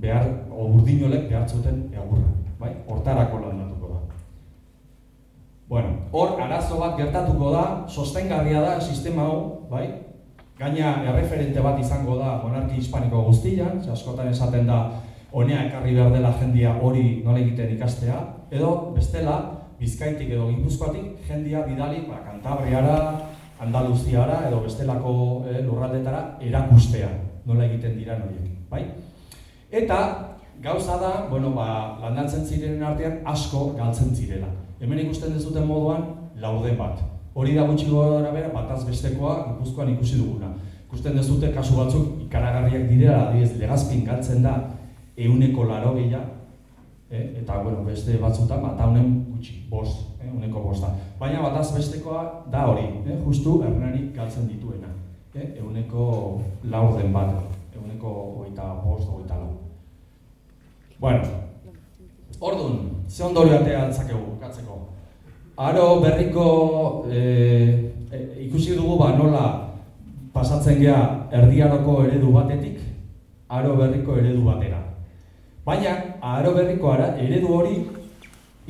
behar 0.00 0.30
o 0.48 0.70
burdinolek 0.72 1.28
behar 1.28 1.44
zuten 1.44 1.90
egurra, 1.92 2.30
bai? 2.58 2.70
Hortarako 2.88 3.42
landatuko 3.42 3.90
da. 3.92 4.00
Bueno, 5.68 5.92
hor 6.12 6.40
arazo 6.40 6.80
bat 6.80 6.96
gertatuko 6.96 7.52
da, 7.52 7.64
sostengarria 7.88 8.62
da 8.64 8.78
sistema 8.80 9.28
hau, 9.28 9.66
bai? 9.68 9.84
Gaina 10.56 11.02
erreferente 11.10 11.60
bat 11.60 11.76
izango 11.82 12.16
da 12.16 12.38
monarki 12.40 12.80
hispaniko 12.80 13.26
guztian, 13.28 13.82
askotan 13.92 14.32
esaten 14.32 14.64
da 14.70 14.86
honea 15.34 15.66
ekarri 15.66 15.92
behar 15.98 16.14
dela 16.14 16.32
jendia 16.40 16.78
hori 16.80 17.20
nola 17.26 17.42
egiten 17.42 17.74
ikastea, 17.76 18.22
edo 18.54 18.94
bestela 18.94 19.36
Bizkaitik 19.78 20.30
edo 20.30 20.46
Gipuzkoatik 20.52 21.26
jendia 21.26 21.64
bidali 21.66 22.04
ba, 22.06 22.20
Kantabriara, 22.22 22.96
Andaluziara 23.60 24.44
edo 24.48 24.60
bestelako 24.62 25.14
eh, 25.50 25.60
lurraldetara 25.66 26.38
erakustea 26.42 27.10
nola 27.44 27.66
egiten 27.66 27.98
dira 27.98 28.16
horiek, 28.16 28.46
bai? 28.70 28.84
Eta 29.70 29.98
gauza 30.62 30.96
da, 31.00 31.12
bueno, 31.30 31.50
ba, 31.56 31.98
landatzen 32.00 32.46
zirenen 32.46 32.84
artean 32.86 33.18
asko 33.26 33.72
galtzen 33.76 34.14
zirela. 34.14 34.48
Hemen 34.80 35.02
ikusten 35.04 35.34
dezuten 35.34 35.66
moduan 35.68 36.06
lauden 36.40 36.78
bat. 36.78 37.02
Hori 37.34 37.56
da 37.58 37.66
gutxi 37.66 37.90
gora 37.90 38.30
bera, 38.30 38.52
bataz 38.54 38.84
bestekoa 38.86 39.34
Gipuzkoan 39.48 39.90
ikusi 39.96 40.20
duguna. 40.22 40.54
Ikusten 40.86 41.18
dezute 41.18 41.50
kasu 41.52 41.76
batzuk 41.76 42.22
ikaragarriak 42.28 42.86
direla, 42.88 43.28
adibidez 43.28 43.58
legazpin 43.58 44.06
galtzen 44.06 44.46
da 44.46 44.54
euneko 45.16 45.66
laro 45.66 45.94
gehiago, 45.98 46.33
eh? 47.14 47.40
eta 47.40 47.62
bueno, 47.62 47.84
beste 47.86 48.18
batzutan, 48.18 48.62
bat 48.62 48.80
honen 48.80 49.24
gutxi, 49.30 49.60
bost, 49.70 50.18
eh? 50.20 50.30
uneko 50.30 50.62
bosta. 50.68 50.90
Baina 51.20 51.42
bataz 51.46 51.70
bestekoa 51.76 52.24
da 52.50 52.66
hori, 52.70 52.86
eh? 53.06 53.18
justu 53.24 53.60
ernarik 53.62 54.12
galtzen 54.16 54.48
dituena. 54.50 54.90
Eh? 55.34 55.54
Euneko 55.62 56.40
laur 56.70 56.98
den 56.98 57.12
bat, 57.14 57.34
euneko 57.74 58.14
oita 58.44 58.72
bost, 58.84 59.08
oita 59.08 59.38
lau. 59.38 59.52
Bueno, 61.00 61.22
orduan, 62.40 62.78
ze 63.08 63.24
ondori 63.24 63.54
atea 63.54 63.86
altzakegu, 63.86 64.38
katzeko. 64.40 64.80
Aro 65.56 66.00
berriko 66.02 66.46
e, 67.10 67.20
e, 68.10 68.18
ikusi 68.46 68.74
dugu 68.74 68.96
ba 68.98 69.12
nola 69.14 69.44
pasatzen 70.34 70.80
gea 70.80 71.28
erdiaroko 71.30 72.00
eredu 72.08 72.32
batetik 72.34 72.80
aro 73.48 73.76
berriko 73.78 74.16
eredu 74.18 74.42
batera. 74.48 74.80
Baina 75.64 75.94
aro 76.24 76.54
berriko 76.56 76.90
ara, 76.92 77.12
eredu 77.20 77.52
hori 77.52 77.74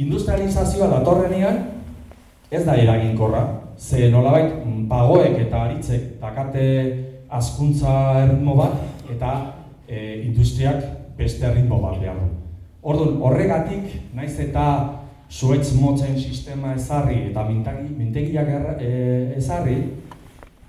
industrializazioa 0.03 0.89
datorrenean 0.91 1.61
ez 2.51 2.65
da 2.67 2.75
eraginkorra. 2.75 3.45
Ze 3.79 4.09
nolabait 4.11 4.51
pagoek 4.91 5.39
eta 5.47 5.65
aritzek 5.69 6.19
dakate 6.21 6.65
azkuntza 7.31 7.95
erritmo 8.25 8.57
bat 8.59 9.11
eta 9.11 9.31
e, 9.87 10.23
industriak 10.27 10.83
beste 11.19 11.47
erritmo 11.47 11.81
bat 11.83 11.99
behar 12.03 12.19
du. 12.19 12.29
Orduan, 12.85 13.17
horregatik, 13.23 13.87
naiz 14.15 14.35
eta 14.41 14.67
zuetz 15.31 15.73
motzen 15.79 16.19
sistema 16.21 16.75
ezarri 16.75 17.31
eta 17.31 17.47
mintagi, 17.49 17.89
mintegiak 17.99 18.51
e, 18.79 18.91
ezarri, 19.39 19.79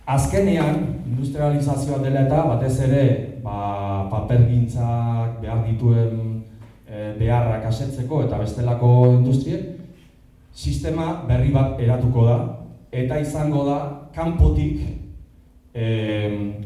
azkenean 0.06 0.82
industrializazioa 1.06 2.00
dela 2.04 2.26
eta 2.28 2.46
batez 2.54 2.76
ere 2.88 3.04
ba, 3.44 4.08
papergintzak 4.12 5.42
behar 5.42 5.66
dituen 5.66 6.35
beharrak 7.20 7.66
asetzeko 7.70 8.24
eta 8.26 8.38
bestelako 8.40 8.92
industrien, 9.14 9.76
sistema 10.56 11.24
berri 11.28 11.52
bat 11.52 11.80
eratuko 11.84 12.26
da 12.26 12.38
eta 12.96 13.20
izango 13.20 13.66
da 13.68 13.80
kanpotik 14.16 14.80
e, 15.76 15.86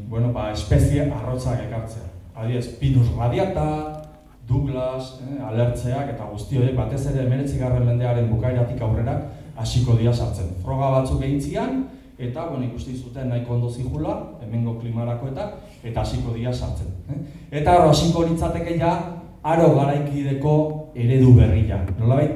bueno, 0.09 0.31
ba, 0.33 0.51
espezie 0.53 1.09
arrotzak 1.09 1.65
ekartzea. 1.65 2.05
Adiez, 2.39 2.67
Pinus 2.79 3.09
radiata, 3.17 3.99
Douglas, 4.47 5.19
eh, 5.21 5.41
alertzeak 5.45 6.13
eta 6.13 6.25
guzti 6.31 6.57
horiek 6.57 6.77
batez 6.77 7.03
ere 7.11 7.25
19. 7.29 7.83
mendearen 7.85 8.29
bukaeratik 8.31 8.81
aurrera 8.81 9.19
hasiko 9.57 9.97
dira 9.97 10.13
sartzen. 10.13 10.53
Froga 10.63 10.89
batzuk 10.95 11.21
egin 11.25 11.41
zian, 11.41 11.83
eta 12.17 12.45
bueno, 12.49 12.65
ikusti 12.65 12.95
zuten 12.97 13.29
nahiko 13.29 13.53
ondo 13.57 13.69
zigula, 13.69 14.15
hemengo 14.41 14.77
klimarako 14.79 15.29
eta 15.33 15.51
eta 15.83 16.01
hasiko 16.01 16.33
dira 16.33 16.53
sartzen. 16.53 16.93
Eh? 17.09 17.19
Eta 17.61 17.75
hor 17.77 17.89
hasiko 17.89 18.25
litzateke 18.29 18.77
ja 18.79 18.95
aro 19.43 19.73
garaikideko 19.75 20.53
eredu 20.95 21.33
berria. 21.37 21.79
Nolabait 21.99 22.31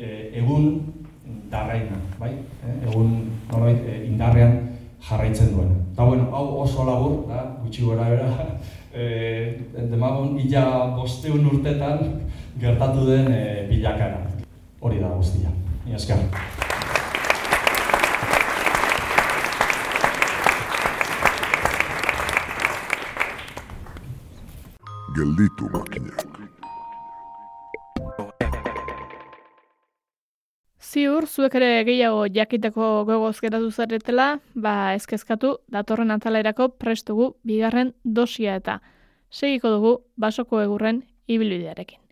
e, 0.00 0.30
egun 0.40 0.80
darraina, 1.50 1.98
bai? 2.18 2.32
Eh? 2.64 2.76
Egun 2.88 3.12
nolabait 3.50 3.82
e, 3.86 3.98
indarrean 4.08 4.58
jarraitzen 5.08 5.52
duen. 5.54 5.74
Eta 5.92 6.04
bueno, 6.04 6.28
hau 6.32 6.62
oso 6.62 6.84
labur, 6.84 7.18
da, 7.28 7.44
gutxi 7.62 7.84
gora 7.86 8.08
bera, 8.10 8.30
e, 8.94 9.04
demagun 9.90 10.38
ila 10.42 10.64
bosteun 10.96 11.46
urtetan 11.52 12.02
gertatu 12.60 13.06
den 13.10 13.30
e, 13.32 13.44
bilakara. 13.70 14.24
Hori 14.80 15.00
da 15.00 15.14
guztia. 15.14 15.52
Ni 15.86 15.94
esker. 15.94 16.26
Gelditu 25.16 25.64
makinak. 25.72 26.20
Ziur, 30.76 31.24
zuek 31.24 31.56
ere 31.56 31.70
gehiago 31.88 32.26
jakiteko 32.34 32.90
gogoz 33.08 33.38
geratu 33.40 33.70
zaretela, 33.72 34.26
ba 34.52 34.92
ezkezkatu 34.98 35.54
datorren 35.72 36.12
atalerako 36.12 36.68
prestugu 36.82 37.30
bigarren 37.48 37.94
dosia 38.04 38.58
eta 38.60 38.78
segiko 39.32 39.72
dugu 39.78 39.94
basoko 40.20 40.60
egurren 40.66 41.00
ibilbidearekin. 41.26 42.02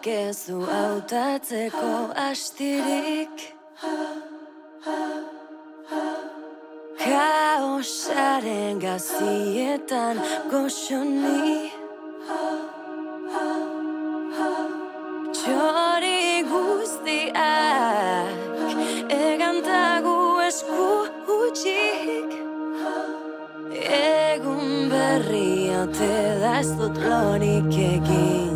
Zoriak 0.00 0.06
ez 0.06 0.46
du 0.48 0.64
hautatzeko 0.64 2.12
astirik. 2.16 3.54
Kaosaren 6.98 8.80
gazietan 8.80 10.16
goxoni. 10.50 11.70
Txori 15.32 16.44
guztiak 16.48 18.34
egantagu 19.10 20.40
esku 20.46 20.88
utxik 21.36 22.30
Egun 23.70 24.88
berria 24.90 25.86
te 25.98 26.14
da 26.40 26.58
ez 26.60 26.70
dut 26.78 26.96
lorik 27.04 27.74
egin 27.90 28.49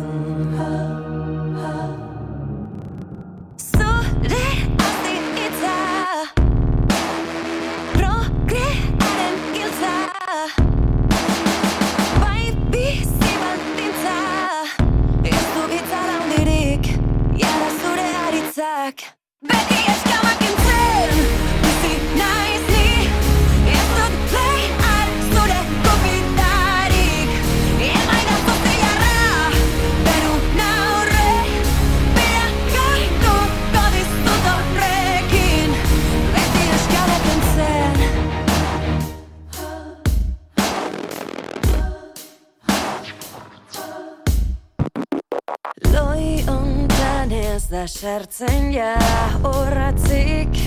sartzen 47.87 48.71
ja 48.73 48.95
horratzik. 49.43 50.57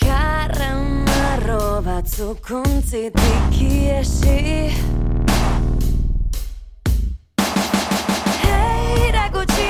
Karramarro 0.00 1.82
batzuk 1.84 2.50
untzitik 2.60 3.60
iesi. 3.60 4.70
Erakutsi 8.48 9.68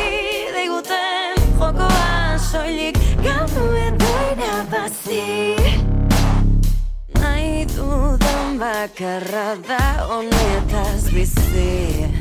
diguten 0.54 1.42
jokoa 1.58 2.38
soilik 2.50 2.98
Gamu 3.24 3.66
edo 3.86 4.12
irabazi 4.30 5.26
Nahi 7.20 7.66
dudan 7.74 8.58
bakarra 8.62 9.54
da 9.68 9.84
honetaz 10.08 11.10
bizi 11.14 12.19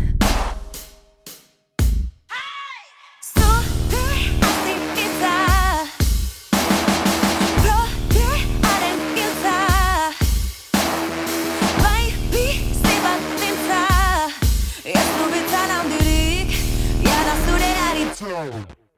Show. 18.29 18.88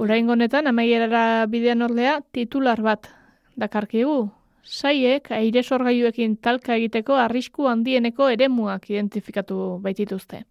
Oraingo 0.00 0.32
honetan 0.32 0.64
amaierara 0.70 1.44
bidean 1.52 1.84
ordea 1.84 2.20
titular 2.32 2.80
bat 2.80 3.08
dakarkigu. 3.60 4.30
Saiek 4.64 5.28
aire 5.36 5.62
sorgailuekin 5.62 6.38
talka 6.46 6.78
egiteko 6.78 7.18
arrisku 7.20 7.68
handieneko 7.68 8.30
eremuak 8.32 8.88
identifikatu 8.94 9.58
baitituzte. 9.84 10.44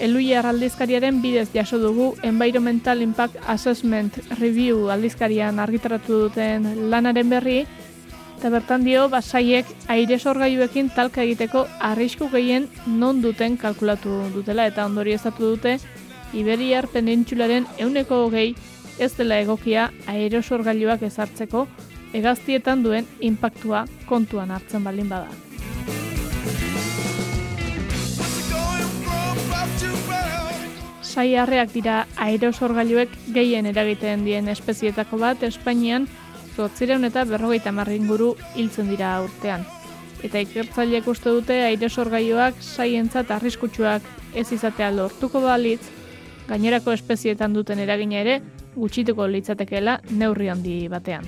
Eluiar 0.00 0.44
aldizkariaren 0.46 1.22
bidez 1.22 1.48
jaso 1.54 1.78
dugu 1.78 2.14
Environmental 2.22 3.00
Impact 3.02 3.36
Assessment 3.46 4.18
Review 4.38 4.90
aldizkarian 4.92 5.58
argitaratu 5.58 6.26
duten 6.26 6.90
lanaren 6.90 7.30
berri, 7.30 7.64
eta 8.36 8.50
bertan 8.52 8.84
dio 8.84 9.08
basaiek 9.08 9.66
aire 9.88 10.18
sorgailuekin 10.18 10.90
talka 10.92 11.22
egiteko 11.24 11.64
arrisku 11.80 12.28
gehien 12.32 12.68
non 12.86 13.22
duten 13.22 13.56
kalkulatu 13.56 14.20
dutela 14.34 14.66
eta 14.68 14.84
ondori 14.84 15.16
ezatu 15.16 15.54
dute 15.54 15.78
Iberiar 16.36 16.88
penintxularen 16.92 17.66
euneko 17.78 18.26
hogei 18.26 18.54
ez 18.98 19.12
dela 19.16 19.40
egokia 19.40 19.88
aerosorgailuak 20.12 21.02
ezartzeko 21.08 21.66
hegaztietan 22.12 22.84
duen 22.84 23.08
inpaktua 23.20 23.86
kontuan 24.06 24.50
hartzen 24.50 24.84
baldin 24.84 25.08
bada. 25.08 25.45
Saiarreak 31.16 31.70
dira 31.72 32.02
aerosorgailuek 32.20 33.14
gehien 33.32 33.64
eragiten 33.70 34.26
dien 34.26 34.50
espezietako 34.52 35.16
bat 35.22 35.46
Espainian 35.48 36.04
zortzireun 36.56 37.08
eta 37.08 37.24
berrogeita 37.24 37.72
marringuru 37.72 38.34
hiltzen 38.54 38.90
dira 38.92 39.14
urtean. 39.24 39.64
Eta 40.26 40.44
ikertzaileek 40.44 41.08
uste 41.08 41.32
dute 41.32 41.58
aerosorgailuak 41.70 42.60
saientzat 42.60 43.32
arriskutsuak 43.32 44.04
ez 44.36 44.50
izatea 44.52 44.92
lortuko 44.92 45.40
balitz, 45.40 45.84
gainerako 46.50 46.92
espezietan 46.92 47.56
duten 47.56 47.80
eragina 47.80 48.20
ere 48.20 48.40
gutxituko 48.76 49.28
litzatekeela 49.32 50.02
neurri 50.10 50.52
handi 50.52 50.82
batean. 50.92 51.24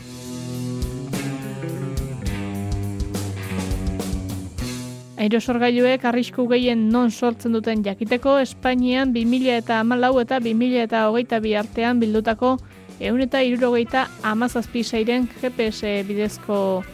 Aerosorgailuek 5.18 6.04
arrisku 6.06 6.44
gehien 6.46 6.84
non 6.92 7.10
sortzen 7.10 7.52
duten 7.56 7.80
jakiteko 7.82 8.36
Espainian 8.38 9.10
2000 9.12 9.56
eta 9.64 9.80
amalau 9.82 10.12
eta 10.22 10.38
2000 10.38 10.84
eta 10.84 11.08
hogeita 11.10 11.40
bi 11.42 11.56
artean 11.58 11.98
bildutako 11.98 12.52
eun 13.00 13.24
eta 13.24 13.42
irurogeita 13.42 14.04
amazazpi 14.22 14.84
zeiren 14.84 15.26
GPS 15.40 16.04
bidezko 16.06 16.84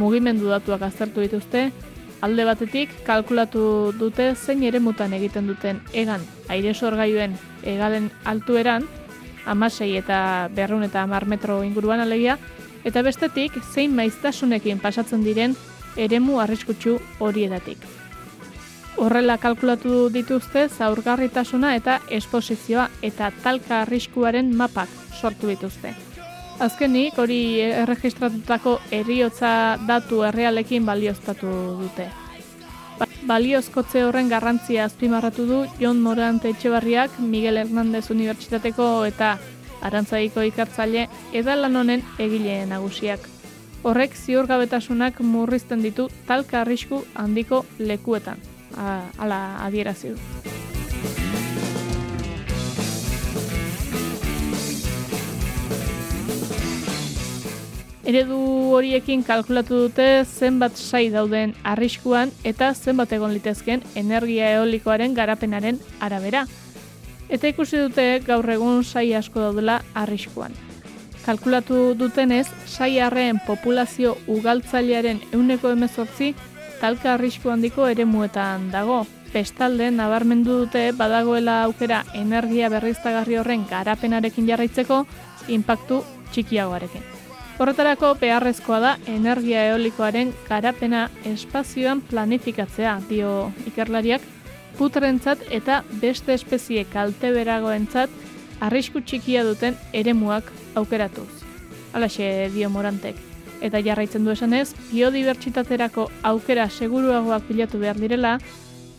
mugimendu 0.00 0.48
datuak 0.48 0.82
aztertu 0.82 1.20
dituzte, 1.20 1.66
alde 2.24 2.46
batetik 2.48 2.90
kalkulatu 3.04 3.92
dute 4.00 4.32
zein 4.34 4.64
ere 4.64 4.80
mutan 4.80 5.12
egiten 5.12 5.46
duten 5.46 5.82
egan 5.92 6.24
airesorgailuen 6.48 7.36
egalen 7.62 8.08
altueran, 8.24 8.88
amasei 9.44 9.92
eta 10.00 10.48
berrun 10.56 10.88
eta 10.88 11.02
amar 11.02 11.28
metro 11.28 11.60
inguruan 11.62 12.00
alegia, 12.00 12.38
eta 12.84 13.04
bestetik 13.04 13.60
zein 13.74 13.94
maiztasunekin 13.94 14.80
pasatzen 14.80 15.22
diren 15.24 15.54
eremu 15.96 16.38
arriskutsu 16.40 16.98
horietatik. 17.20 17.78
Horrela 18.96 19.38
kalkulatu 19.42 20.08
dituzte 20.14 20.68
zaurgarritasuna 20.68 21.74
eta 21.74 21.98
esposizioa 22.10 22.88
eta 23.02 23.32
talka 23.42 23.80
arriskuaren 23.82 24.54
mapak 24.56 24.88
sortu 25.20 25.50
dituzte. 25.50 25.94
Azkenik 26.62 27.18
hori 27.18 27.38
erregistratutako 27.64 28.76
eriotza 28.94 29.50
datu 29.88 30.22
errealekin 30.22 30.86
balioztatu 30.86 31.50
dute. 31.80 32.06
Ba, 32.98 33.08
baliozkotze 33.26 34.04
horren 34.06 34.30
garrantzia 34.30 34.84
azpimarratu 34.86 35.48
du 35.48 35.60
Jon 35.80 35.98
Morante 36.00 36.54
Etxebarriak 36.54 37.18
Miguel 37.18 37.58
Hernández 37.64 38.06
Unibertsitateko 38.14 38.88
eta 39.10 39.34
Arantzaiko 39.82 40.46
ikartzaile 40.46 41.08
edalan 41.32 41.82
honen 41.82 42.06
egile 42.22 42.62
nagusiak. 42.70 43.33
Horrek 43.84 44.14
ziurgabetasunak 44.16 45.18
murrizten 45.20 45.82
ditu 45.84 46.08
talka 46.26 46.62
arrisku 46.62 47.02
handiko 47.14 47.66
lekuetan. 47.78 48.40
Hala 48.74 49.40
adierazi 49.60 50.14
du. 50.14 50.16
Eredu 58.04 58.38
horiekin 58.72 59.22
kalkulatu 59.24 59.84
dute 59.86 60.24
zenbat 60.24 60.76
sai 60.76 61.06
dauden 61.12 61.54
arriskuan 61.64 62.32
eta 62.44 62.72
zenbat 62.74 63.12
egon 63.12 63.32
litezken 63.36 63.84
energia 63.96 64.50
eolikoaren 64.58 65.14
garapenaren 65.16 65.80
arabera. 66.00 66.46
Eta 67.28 67.48
ikusi 67.48 67.80
dute 67.84 68.20
gaur 68.26 68.48
egun 68.48 68.84
sai 68.84 69.12
asko 69.14 69.40
daudela 69.40 69.82
arriskuan. 69.94 70.52
Kalkulatu 71.24 71.94
dutenez, 71.96 72.46
saiarreen 72.68 73.38
populazio 73.46 74.18
ugaltzailearen 74.28 75.22
euneko 75.32 75.70
emezortzi 75.72 76.34
talka 76.82 77.14
arrisku 77.14 77.48
handiko 77.48 77.86
ere 77.88 78.04
muetan 78.04 78.66
dago. 78.74 79.06
Bestalde, 79.32 79.88
nabarmendu 79.90 80.58
dute 80.60 80.82
badagoela 80.92 81.62
aukera 81.64 82.02
energia 82.14 82.68
berriztagarri 82.68 83.38
horren 83.40 83.64
garapenarekin 83.70 84.46
jarraitzeko 84.50 85.00
inpaktu 85.48 86.02
txikiagoarekin. 86.34 87.08
Horretarako 87.58 88.12
beharrezkoa 88.20 88.78
da 88.84 88.92
energia 89.08 89.64
eolikoaren 89.70 90.34
garapena 90.48 91.08
espazioan 91.32 92.02
planifikatzea, 92.04 92.98
dio 93.08 93.32
ikerlariak, 93.66 94.22
putrentzat 94.76 95.40
eta 95.50 95.80
beste 96.02 96.34
espezie 96.34 96.84
kalte 96.84 97.32
beragoentzat 97.32 98.10
arrisku 98.60 99.00
txikia 99.00 99.44
duten 99.44 99.76
eremuak 99.92 100.50
aukeratuz. 100.74 101.30
Alaxe 101.94 102.50
dio 102.54 102.70
morantek. 102.70 103.16
Eta 103.64 103.80
jarraitzen 103.80 104.24
du 104.26 104.32
esanez, 104.34 104.74
biodibertsitaterako 104.90 106.08
aukera 106.22 106.68
seguruagoak 106.68 107.48
bilatu 107.48 107.80
behar 107.80 108.00
direla, 108.00 108.38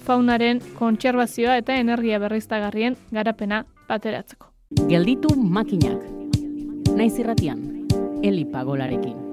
faunaren 0.06 0.62
kontserbazioa 0.80 1.58
eta 1.62 1.78
energia 1.82 2.20
berriztagarrien 2.24 2.98
garapena 3.12 3.66
bateratzeko. 3.90 4.50
Gelditu 4.90 5.36
makinak. 5.36 6.02
Naiz 6.96 7.14
irratian, 7.20 7.62
Eli 8.24 8.46
Pagolarekin. 8.46 9.25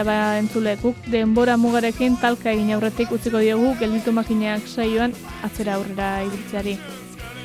Tira 0.00 0.12
ba 0.16 0.38
entzule 0.38 0.76
guk 0.80 0.96
denbora 1.12 1.56
mugarekin 1.60 2.16
talka 2.16 2.52
egin 2.52 2.72
aurretik 2.72 3.10
utziko 3.12 3.38
diogu 3.38 3.74
gelditu 3.76 4.12
makineak 4.12 4.64
saioan 4.64 5.12
atzera 5.44 5.74
aurrera 5.74 6.22
ibiltzeari. 6.24 6.78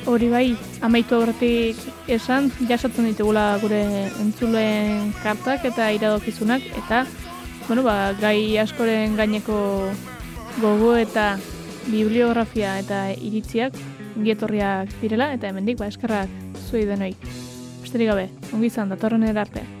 Hori 0.06 0.28
bai, 0.30 0.56
amaitu 0.80 1.18
aurretik 1.18 1.76
esan, 2.08 2.48
jasotzen 2.68 3.10
ditugula 3.10 3.58
gure 3.60 3.82
entzuleen 4.22 5.12
kartak 5.22 5.68
eta 5.68 5.90
iradokizunak, 5.92 6.64
eta 6.80 7.04
bueno, 7.66 7.82
ba, 7.82 8.14
gai 8.20 8.56
askoren 8.56 9.16
gaineko 9.16 9.92
gogo 10.62 10.96
eta 10.96 11.36
bibliografia 11.90 12.78
eta 12.78 13.10
iritziak 13.12 13.76
gietorriak 14.24 14.96
direla, 15.02 15.34
eta 15.34 15.50
hemendik 15.50 15.82
ba, 15.82 15.92
eskerrak 15.92 16.30
zuei 16.70 16.86
denoi. 16.88 17.12
Besterik 17.82 18.14
gabe, 18.14 18.30
ongi 18.54 18.72
izan, 18.72 18.88
datorren 18.88 19.28
erarte. 19.28 19.75